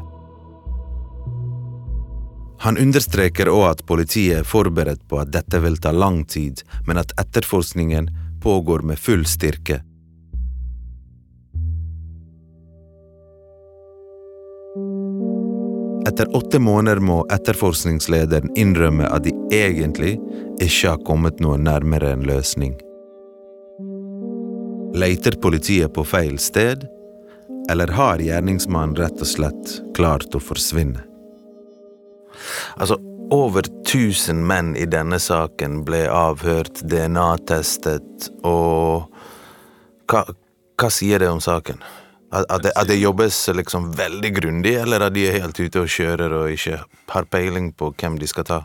Han 2.67 2.83
understreker 2.83 3.47
òg 3.47 3.67
at 3.69 3.87
politiet 3.87 4.41
er 4.41 4.47
forberedt 4.51 5.07
på 5.07 5.23
at 5.23 5.31
dette 5.31 5.63
vil 5.63 5.79
ta 5.79 5.95
lang 5.95 6.25
tid, 6.27 6.67
men 6.83 6.99
at 6.99 7.15
etterforskningen 7.21 8.11
pågår 8.47 8.79
med 8.79 8.99
full 8.99 9.25
styrke. 9.25 9.81
Etter 16.07 16.35
åtte 16.35 16.59
måneder 16.59 17.01
må 17.03 17.17
etterforskningslederen 17.35 18.53
innrømme 18.55 19.09
at 19.11 19.25
de 19.27 19.33
egentlig 19.51 20.13
ikke 20.63 20.93
har 20.93 21.03
kommet 21.09 21.43
noe 21.43 21.57
nærmere 21.59 22.13
en 22.15 22.23
løsning. 22.29 22.77
Leter 24.95 25.35
politiet 25.43 25.91
på 25.99 26.07
feil 26.07 26.39
sted, 26.39 26.87
eller 27.67 27.91
har 27.99 28.23
gjerningsmannen 28.23 28.95
rett 28.95 29.27
og 29.27 29.27
slett 29.27 29.75
klart 29.99 30.31
å 30.31 30.39
forsvinne? 30.39 31.03
Altså, 32.79 32.95
over 33.31 33.61
1000 33.61 34.47
menn 34.47 34.75
i 34.75 34.85
denne 34.85 35.19
saken 35.19 35.81
ble 35.87 36.05
avhørt, 36.11 36.81
DNA-testet, 36.87 38.29
og 38.47 39.07
hva, 40.07 40.23
hva, 40.79 40.89
sier 40.93 41.19
det 41.23 41.29
om 41.31 41.41
saken? 41.43 41.81
At 42.31 42.63
det, 42.63 42.73
at 42.75 42.87
det 42.89 42.99
jobbes 42.99 43.35
liksom 43.55 43.91
veldig 43.95 44.31
grundig, 44.35 44.75
eller 44.81 45.07
at 45.07 45.15
de 45.15 45.27
er 45.27 45.39
helt 45.41 45.59
ute 45.59 45.83
og 45.83 45.91
kjører 45.91 46.33
og 46.41 46.55
ikke 46.55 46.81
har 47.13 47.29
peiling 47.31 47.71
på 47.75 47.93
hvem 47.95 48.17
de 48.19 48.27
skal 48.27 48.47
ta? 48.47 48.63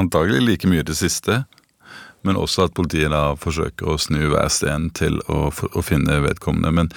Antagelig 0.00 0.40
like 0.42 0.70
mye 0.70 0.84
det 0.84 0.96
siste, 0.98 1.42
men 2.26 2.38
også 2.38 2.68
at 2.68 2.76
politiet 2.76 3.12
da 3.12 3.34
forsøker 3.38 3.92
å 3.92 3.98
snu 4.00 4.24
hver 4.32 4.48
sten 4.52 4.88
til 4.96 5.20
å, 5.28 5.50
å 5.50 5.84
finne 5.84 6.22
vedkommende. 6.24 6.72
Men 6.72 6.92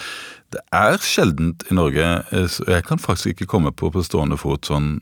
det 0.56 0.64
er 0.76 0.98
sjeldent 1.04 1.66
i 1.70 1.78
Norge, 1.78 2.08
eh, 2.32 2.62
jeg 2.68 2.88
kan 2.88 3.02
faktisk 3.02 3.34
ikke 3.34 3.52
komme 3.58 3.74
på 3.76 3.92
på 3.92 4.04
stående 4.06 4.40
fot 4.40 4.72
sånn 4.72 4.98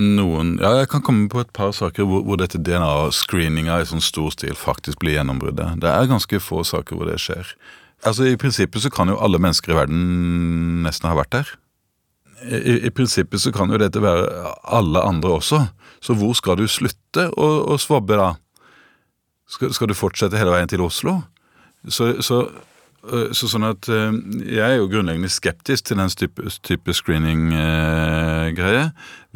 noen 0.00 0.56
Ja, 0.62 0.72
jeg 0.80 0.90
kan 0.92 1.02
komme 1.04 1.28
på 1.30 1.42
et 1.42 1.52
par 1.54 1.72
saker 1.76 2.06
hvor, 2.08 2.24
hvor 2.26 2.38
dette 2.40 2.58
DNA-screeninga 2.58 3.80
i 3.80 3.88
sånn 3.88 4.02
stor 4.04 4.32
stil 4.34 4.56
faktisk 4.58 5.02
blir 5.02 5.18
gjennombruddet. 5.18 5.80
Det 5.82 5.90
er 5.90 6.10
ganske 6.10 6.40
få 6.42 6.64
saker 6.66 6.98
hvor 6.98 7.10
det 7.10 7.20
skjer. 7.22 7.54
Altså, 8.04 8.26
I 8.28 8.38
prinsippet 8.40 8.84
så 8.84 8.90
kan 8.92 9.08
jo 9.08 9.20
alle 9.22 9.40
mennesker 9.40 9.72
i 9.72 9.78
verden 9.78 10.82
nesten 10.84 11.08
ha 11.08 11.16
vært 11.16 11.32
der. 11.36 11.52
I, 12.44 12.80
i 12.88 12.92
prinsippet 12.92 13.40
så 13.40 13.52
kan 13.54 13.72
jo 13.72 13.80
dette 13.80 14.02
være 14.02 14.52
alle 14.64 15.00
andre 15.00 15.38
også. 15.38 15.62
Så 16.04 16.16
hvor 16.18 16.34
skal 16.36 16.58
du 16.60 16.66
slutte 16.68 17.30
å, 17.32 17.48
å 17.72 17.78
svabbe 17.80 18.18
da? 18.20 18.34
Skal, 19.48 19.72
skal, 19.76 19.88
du 19.88 19.96
fortsette 19.96 20.36
hele 20.40 20.52
veien 20.52 20.68
til 20.68 20.84
Oslo? 20.84 21.20
Så, 21.88 22.16
så 22.24 22.44
så 23.36 23.48
sånn 23.50 23.66
at 23.68 23.88
eh, 23.92 24.14
Jeg 24.48 24.64
er 24.64 24.78
jo 24.78 24.88
grunnleggende 24.88 25.28
skeptisk 25.32 25.88
til 25.88 26.00
den 26.00 26.12
type, 26.12 26.48
type 26.64 26.94
screening-greie. 26.96 28.86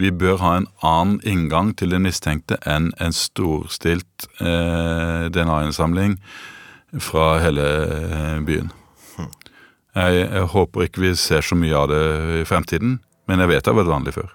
Vi 0.01 0.13
bør 0.15 0.41
ha 0.43 0.55
en 0.59 0.69
annen 0.87 1.19
inngang 1.27 1.75
til 1.77 1.93
den 1.93 2.07
mistenkte 2.07 2.57
enn 2.69 2.93
en 3.03 3.13
storstilt 3.13 4.29
eh, 4.41 5.29
DNA-innsamling 5.35 6.17
fra 7.03 7.39
hele 7.45 7.69
byen. 8.49 8.73
Jeg, 9.99 10.29
jeg, 10.31 10.49
håper 10.53 10.87
ikke 10.87 11.03
vi 11.03 11.15
ser 11.19 11.43
så 11.43 11.59
mye 11.59 11.75
av 11.77 11.89
det 11.91 12.03
i 12.43 12.45
fremtiden, 12.49 12.99
men 13.29 13.43
jeg 13.43 13.51
vet 13.51 13.65
det 13.65 13.73
har 13.73 13.81
vært 13.81 13.93
vanlig 13.93 14.15
før. 14.15 14.35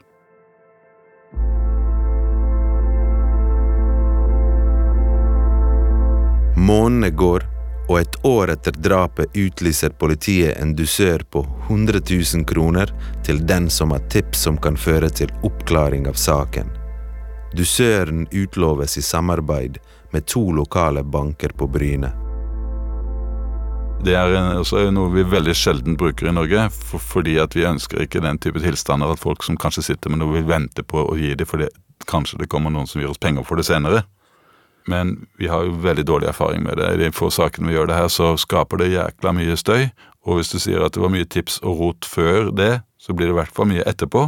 Månedene 6.63 7.10
går, 7.17 7.48
og 7.89 8.00
et 8.00 8.15
år 8.26 8.54
etter 8.54 8.76
drapet 8.80 9.36
utlyser 9.36 9.96
politiet 10.00 10.58
en 10.62 10.72
dusør 10.76 11.26
på 11.30 11.43
100 11.67 12.02
000 12.10 12.46
kroner 12.48 12.93
til 13.26 13.43
den 13.48 13.69
som 13.69 13.91
har 13.91 14.06
tips 14.13 14.46
som 14.48 14.58
kan 14.58 14.78
føre 14.80 15.10
til 15.10 15.32
oppklaring 15.43 16.08
av 16.08 16.19
saken. 16.19 16.72
Dusøren 17.54 18.26
utloves 18.32 18.98
i 18.98 19.02
samarbeid 19.06 19.78
med 20.13 20.26
to 20.26 20.52
lokale 20.52 21.04
banker 21.04 21.54
på 21.58 21.67
Bryne. 21.67 22.13
Det 24.04 24.15
er 24.19 24.34
også 24.60 24.89
noe 24.91 25.12
vi 25.13 25.24
veldig 25.24 25.54
sjelden 25.56 25.96
bruker 26.00 26.28
i 26.28 26.34
Norge, 26.36 26.65
for, 26.76 27.00
fordi 27.00 27.38
at 27.39 27.56
vi 27.56 27.63
ønsker 27.67 28.04
ikke 28.04 28.24
den 28.24 28.39
type 28.41 28.60
tilstander 28.60 29.13
at 29.13 29.22
folk 29.22 29.46
som 29.46 29.56
kanskje 29.60 29.86
sitter 29.91 30.12
med 30.12 30.19
noe, 30.19 30.34
vil 30.36 30.50
vente 30.50 30.84
på 30.84 31.06
å 31.06 31.15
gi 31.15 31.32
det 31.39 31.48
fordi 31.48 31.69
kanskje 32.10 32.41
det 32.41 32.50
kommer 32.52 32.74
noen 32.74 32.89
som 32.89 33.00
gir 33.00 33.13
oss 33.13 33.22
penger 33.22 33.46
for 33.48 33.60
det 33.60 33.67
senere. 33.69 34.04
Men 34.89 35.28
vi 35.39 35.48
har 35.48 35.63
jo 35.63 35.78
veldig 35.84 36.06
dårlig 36.08 36.28
erfaring 36.34 36.63
med 36.65 36.78
det. 36.78 36.89
I 36.93 37.02
de 37.06 37.12
få 37.15 37.30
sakene 37.32 37.69
vi 37.69 37.78
gjør 37.78 37.89
det 37.91 38.00
her, 38.00 38.10
så 38.12 38.34
skaper 38.39 38.82
det 38.82 38.91
jækla 38.91 39.34
mye 39.36 39.56
støy. 39.60 39.88
Og 40.28 40.39
hvis 40.39 40.52
du 40.54 40.60
sier 40.60 40.84
at 40.84 40.96
det 40.96 41.04
var 41.04 41.12
mye 41.13 41.28
tips 41.28 41.60
og 41.63 41.80
rot 41.80 42.08
før 42.08 42.52
det, 42.56 42.82
så 43.00 43.15
blir 43.15 43.30
det 43.30 43.36
i 43.36 43.39
hvert 43.41 43.56
fall 43.56 43.69
mye 43.72 43.86
etterpå. 43.88 44.28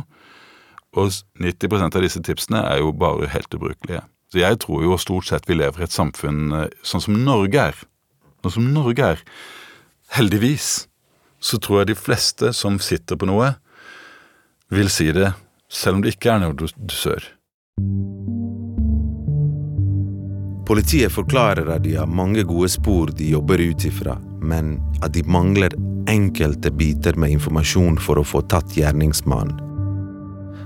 Og 0.96 1.12
90% 1.44 1.98
av 1.98 2.04
disse 2.04 2.24
tipsene 2.24 2.64
er 2.64 2.80
jo 2.84 2.94
bare 2.96 3.28
helt 3.32 3.52
ubrukelige. 3.56 4.04
Så 4.32 4.42
jeg 4.42 4.60
tror 4.64 4.84
jo 4.84 4.98
stort 5.00 5.28
sett 5.28 5.48
vi 5.48 5.58
lever 5.60 5.84
i 5.84 5.88
et 5.88 5.96
samfunn 5.96 6.56
eh, 6.56 6.72
sånn 6.84 7.04
som 7.04 7.20
Norge 7.28 7.70
er. 7.72 7.86
Sånn 8.44 8.58
som 8.58 8.72
Norge 8.76 9.12
er. 9.16 9.24
Heldigvis 10.16 10.88
så 11.44 11.60
tror 11.62 11.82
jeg 11.84 11.92
de 11.92 12.00
fleste 12.00 12.52
som 12.56 12.80
sitter 12.82 13.20
på 13.20 13.28
noe, 13.30 13.54
vil 14.74 14.90
si 14.90 15.12
det 15.14 15.36
selv 15.70 16.00
om 16.00 16.04
det 16.04 16.16
ikke 16.16 16.34
er 16.34 16.42
noe 16.42 16.56
dusør. 16.58 17.35
Politiet 20.66 21.12
forklarer 21.14 21.68
at 21.76 21.84
de 21.84 21.94
har 21.96 22.10
mange 22.10 22.44
gode 22.44 22.70
spor 22.74 23.12
de 23.14 23.30
jobber 23.30 23.62
ut 23.62 23.86
ifra, 23.86 24.18
men 24.42 24.80
at 25.06 25.14
de 25.14 25.22
mangler 25.30 25.74
enkelte 26.10 26.72
biter 26.72 27.18
med 27.22 27.36
informasjon 27.38 28.00
for 28.02 28.18
å 28.18 28.26
få 28.26 28.42
tatt 28.50 28.74
gjerningsmannen. 28.78 29.62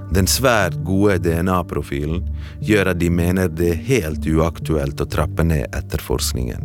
Den 0.10 0.26
svært 0.26 0.80
gode 0.88 1.20
DNA-profilen 1.22 2.24
gjør 2.66 2.94
at 2.94 3.00
de 3.00 3.12
mener 3.14 3.52
det 3.54 3.74
er 3.76 3.84
helt 3.92 4.26
uaktuelt 4.26 5.04
å 5.04 5.06
trappe 5.06 5.46
ned 5.46 5.68
etterforskningen. 5.78 6.64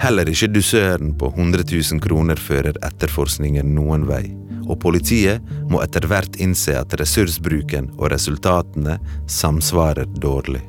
Heller 0.00 0.28
ikke 0.32 0.50
dusøren 0.52 1.14
på 1.20 1.30
100 1.32 1.64
000 1.70 2.02
kroner 2.04 2.40
fører 2.40 2.76
etterforskningen 2.84 3.72
noen 3.76 4.04
vei, 4.08 4.26
og 4.66 4.76
politiet 4.82 5.44
må 5.72 5.80
etter 5.84 6.04
hvert 6.08 6.36
innse 6.40 6.76
at 6.76 6.92
ressursbruken 7.00 7.92
og 7.96 8.10
resultatene 8.12 8.98
samsvarer 9.28 10.08
dårlig. 10.20 10.62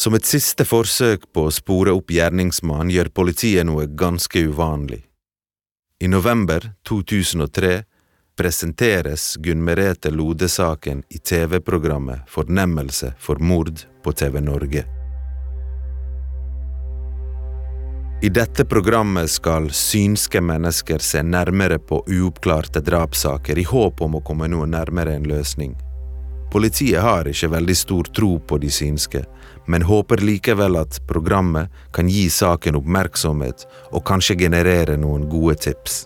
Som 0.00 0.14
et 0.16 0.24
siste 0.24 0.64
forsøk 0.64 1.26
på 1.34 1.42
å 1.44 1.50
spore 1.52 1.92
opp 1.92 2.08
gjerningsmannen 2.14 2.88
gjør 2.94 3.10
politiet 3.12 3.66
noe 3.68 3.82
ganske 3.84 4.40
uvanlig. 4.48 5.02
I 6.00 6.08
november 6.08 6.70
2003 6.88 7.72
presenteres 8.40 9.34
Gunn 9.44 9.60
Merete 9.66 10.08
Lode-saken 10.08 11.02
i 11.12 11.20
TV-programmet 11.20 12.24
Fornemmelse 12.32 13.10
for 13.20 13.44
mord 13.44 13.82
på 14.00 14.14
TV 14.16 14.40
Norge. 14.40 14.86
I 18.24 18.32
dette 18.32 18.64
programmet 18.64 19.28
skal 19.28 19.68
synske 19.68 20.40
mennesker 20.40 21.04
se 21.04 21.20
nærmere 21.20 21.76
på 21.76 22.00
uoppklarte 22.08 22.80
drapssaker 22.88 23.60
i 23.60 23.68
håp 23.68 24.00
om 24.08 24.16
å 24.16 24.24
komme 24.24 24.48
noe 24.48 24.64
nærmere 24.64 25.20
en 25.20 25.28
løsning. 25.28 25.76
Politiet 26.50 27.04
har 27.04 27.28
ikke 27.28 27.52
veldig 27.52 27.76
stor 27.78 28.08
tro 28.16 28.32
på 28.42 28.56
de 28.64 28.72
synske, 28.74 29.22
men 29.70 29.82
håper 29.86 30.16
likevel 30.26 30.76
at 30.80 30.98
programmet 31.06 31.70
kan 31.94 32.08
gi 32.10 32.24
saken 32.30 32.80
oppmerksomhet 32.80 33.66
og 33.92 34.02
kanskje 34.08 34.34
generere 34.40 34.96
noen 34.98 35.28
gode 35.30 35.54
tips. 35.62 36.00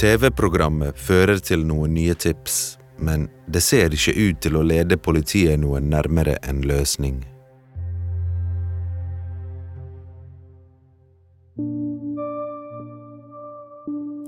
TV-programmet 0.00 0.96
fører 0.96 1.42
til 1.44 1.66
noen 1.68 1.92
nye 1.92 2.14
tips, 2.16 2.78
men 2.96 3.28
det 3.44 3.60
ser 3.60 3.92
ikke 3.92 4.16
ut 4.16 4.40
til 4.40 4.56
å 4.56 4.64
lede 4.64 4.96
politiet 4.96 5.60
noe 5.60 5.82
nærmere 5.84 6.38
en 6.48 6.64
løsning. 6.64 7.20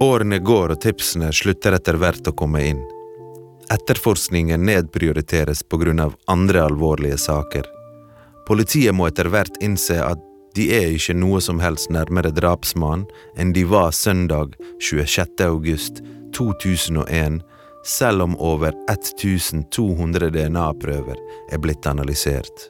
Årene 0.03 0.43
går 0.45 0.75
og 0.75 0.83
tipsene 0.85 1.33
slutter 1.33 1.79
etter 1.79 1.97
hvert 1.97 2.29
å 2.29 2.37
komme 2.37 2.67
inn. 2.75 2.83
Etterforskningen 3.73 4.67
nedprioriteres 4.67 5.65
av 6.01 6.15
andre 6.27 6.65
alvorlige 6.65 7.19
saker. 7.19 7.65
Politiet 8.47 8.95
må 8.95 9.07
etter 9.09 9.31
hvert 9.33 9.57
innse 9.65 9.97
at 10.05 10.21
de 10.57 10.67
er 10.77 10.91
ikke 10.93 11.17
noe 11.17 11.41
som 11.41 11.63
helst 11.63 11.89
nærmere 11.89 12.35
drapsmannen 12.37 13.07
enn 13.41 13.55
de 13.57 13.65
var 13.65 13.95
søndag 13.97 14.59
26. 14.83 15.41
august 15.47 16.03
2001, 16.37 17.41
selv 17.87 18.27
om 18.27 18.37
over 18.37 18.77
1200 18.93 20.29
DNA-prøver 20.37 21.17
er 21.53 21.65
blitt 21.65 21.89
analysert. 21.89 22.69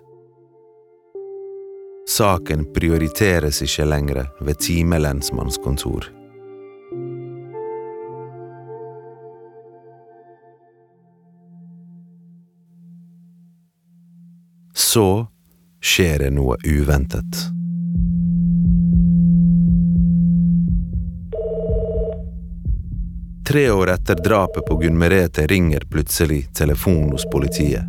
Saken 2.08 2.68
prioriteres 2.74 3.62
ikke 3.66 3.90
lenger 3.90 4.26
ved 4.40 4.62
Time 4.62 5.02
lensmannskontor. 5.02 6.21
Så 14.82 15.26
skjer 15.80 16.18
det 16.18 16.30
noe 16.30 16.56
uventet. 16.64 17.36
Tre 23.48 23.70
år 23.70 23.90
etter 23.90 24.18
drapet 24.24 24.66
på 24.66 24.76
Gunn 24.82 24.98
Merete 24.98 25.46
ringer 25.46 25.86
plutselig 25.90 26.48
telefonen 26.54 27.14
hos 27.14 27.28
politiet. 27.30 27.86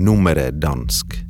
Nummeret 0.00 0.46
er 0.46 0.58
dansk. 0.64 1.20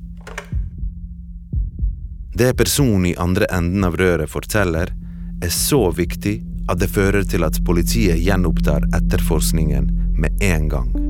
Det 2.34 2.54
personen 2.54 3.10
i 3.10 3.16
andre 3.18 3.50
enden 3.50 3.84
av 3.84 3.98
røret 3.98 4.30
forteller, 4.30 4.94
er 5.42 5.54
så 5.54 5.88
viktig 5.90 6.38
at 6.70 6.78
det 6.78 6.92
fører 6.94 7.26
til 7.26 7.42
at 7.42 7.58
politiet 7.66 8.22
gjenopptar 8.22 8.86
etterforskningen 8.94 9.90
med 10.22 10.42
en 10.52 10.68
gang. 10.70 11.09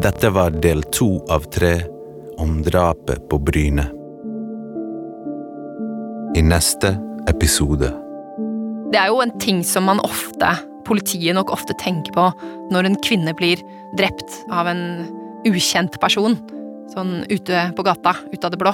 Dette 0.00 0.30
var 0.32 0.54
del 0.64 0.80
to 0.96 1.18
av 1.28 1.44
tre 1.52 1.74
om 2.40 2.62
drapet 2.64 3.26
på 3.28 3.36
Bryne. 3.44 3.82
I 6.32 6.40
neste 6.46 6.94
episode 7.28 7.90
Det 8.94 8.96
er 8.96 9.10
jo 9.10 9.18
en 9.20 9.34
ting 9.44 9.60
som 9.66 9.84
man 9.90 10.00
ofte, 10.00 10.54
politiet 10.88 11.36
nok 11.36 11.52
ofte 11.52 11.76
tenker 11.82 12.16
på 12.16 12.24
når 12.72 12.88
en 12.88 12.96
kvinne 13.04 13.34
blir 13.36 13.60
drept 14.00 14.38
av 14.48 14.70
en 14.72 14.82
ukjent 15.44 16.00
person, 16.00 16.38
sånn 16.94 17.26
ute 17.28 17.66
på 17.76 17.84
gata, 17.84 18.14
ut 18.32 18.46
av 18.46 18.54
det 18.54 18.62
blå. 18.62 18.72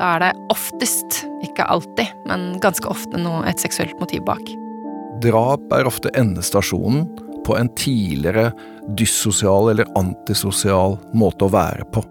Da 0.00 0.14
er 0.14 0.24
det 0.24 0.32
oftest, 0.54 1.26
ikke 1.44 1.68
alltid, 1.68 2.08
men 2.24 2.54
ganske 2.64 2.88
ofte 2.88 3.20
noe, 3.20 3.44
et 3.44 3.60
seksuelt 3.60 4.00
motiv 4.00 4.24
bak. 4.24 4.48
Drap 5.20 5.76
er 5.76 5.92
ofte 5.92 6.08
endestasjonen 6.16 7.04
på 7.44 7.56
en 7.58 7.68
tidligere 7.74 8.52
dyssosial 8.98 9.70
eller 9.70 9.98
antisosial 9.98 10.98
måte 11.12 11.46
å 11.46 11.52
være 11.54 11.84
på. 11.92 12.04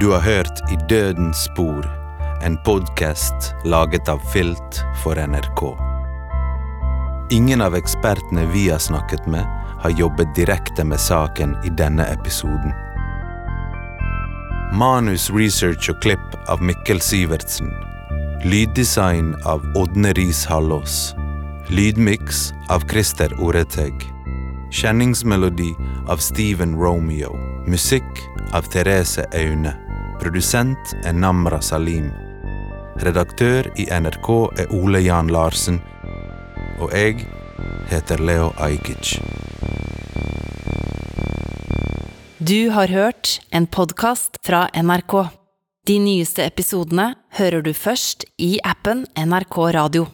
Du 0.00 0.10
har 0.12 0.20
hørt 0.20 0.62
I 0.72 0.78
dødens 0.88 1.44
spor, 1.44 1.86
en 2.42 2.56
podkast 2.66 3.52
laget 3.64 4.08
av 4.08 4.18
Filt 4.32 4.82
for 5.04 5.14
NRK. 5.14 5.62
Ingen 7.32 7.62
av 7.62 7.76
ekspertene 7.76 8.46
vi 8.52 8.68
har 8.70 8.78
snakket 8.78 9.26
med, 9.26 9.46
har 9.82 9.90
jobbet 9.90 10.34
direkte 10.36 10.84
med 10.84 11.00
saken 11.00 11.56
i 11.64 11.70
denne 11.78 12.06
episoden. 12.12 12.74
Manus, 14.72 15.30
research 15.30 15.90
og 15.92 16.00
klipp 16.02 16.36
av 16.48 16.62
Mikkel 16.64 17.00
Sivertsen. 17.00 17.70
Lyddesign 18.44 19.34
av 19.44 19.64
Ådne 19.76 20.12
Riis 20.16 20.46
Hallås. 20.46 21.12
Lydmiks 21.70 22.52
av 22.68 22.82
Christer 22.90 23.40
Oreteg. 23.40 23.94
Kjenningsmelodi 24.70 25.74
av 26.08 26.16
Steven 26.16 26.74
Romeo. 26.76 27.36
Musikk 27.66 28.20
av 28.52 28.62
Therese 28.62 29.24
Aune. 29.32 29.72
Produsent 30.20 30.94
er 31.04 31.14
Namra 31.14 31.60
Salim. 31.62 32.10
Redaktør 32.96 33.70
i 33.78 33.86
NRK 33.86 34.28
er 34.58 34.74
Ole 34.74 35.00
Jan 35.06 35.30
Larsen. 35.32 35.78
Og 36.82 36.92
jeg 36.92 37.22
heter 37.90 38.18
Leo 38.18 38.50
Ajkic. 38.58 39.20
Du 42.38 42.70
har 42.74 42.90
hørt 42.90 43.38
en 43.50 43.66
podkast 43.66 44.42
fra 44.42 44.66
NRK. 44.74 45.14
De 45.86 45.98
nyeste 46.02 46.42
episodene 46.42 47.14
hører 47.38 47.62
du 47.62 47.70
først 47.74 48.26
i 48.38 48.58
appen 48.64 49.06
NRK 49.14 49.62
Radio. 49.78 50.10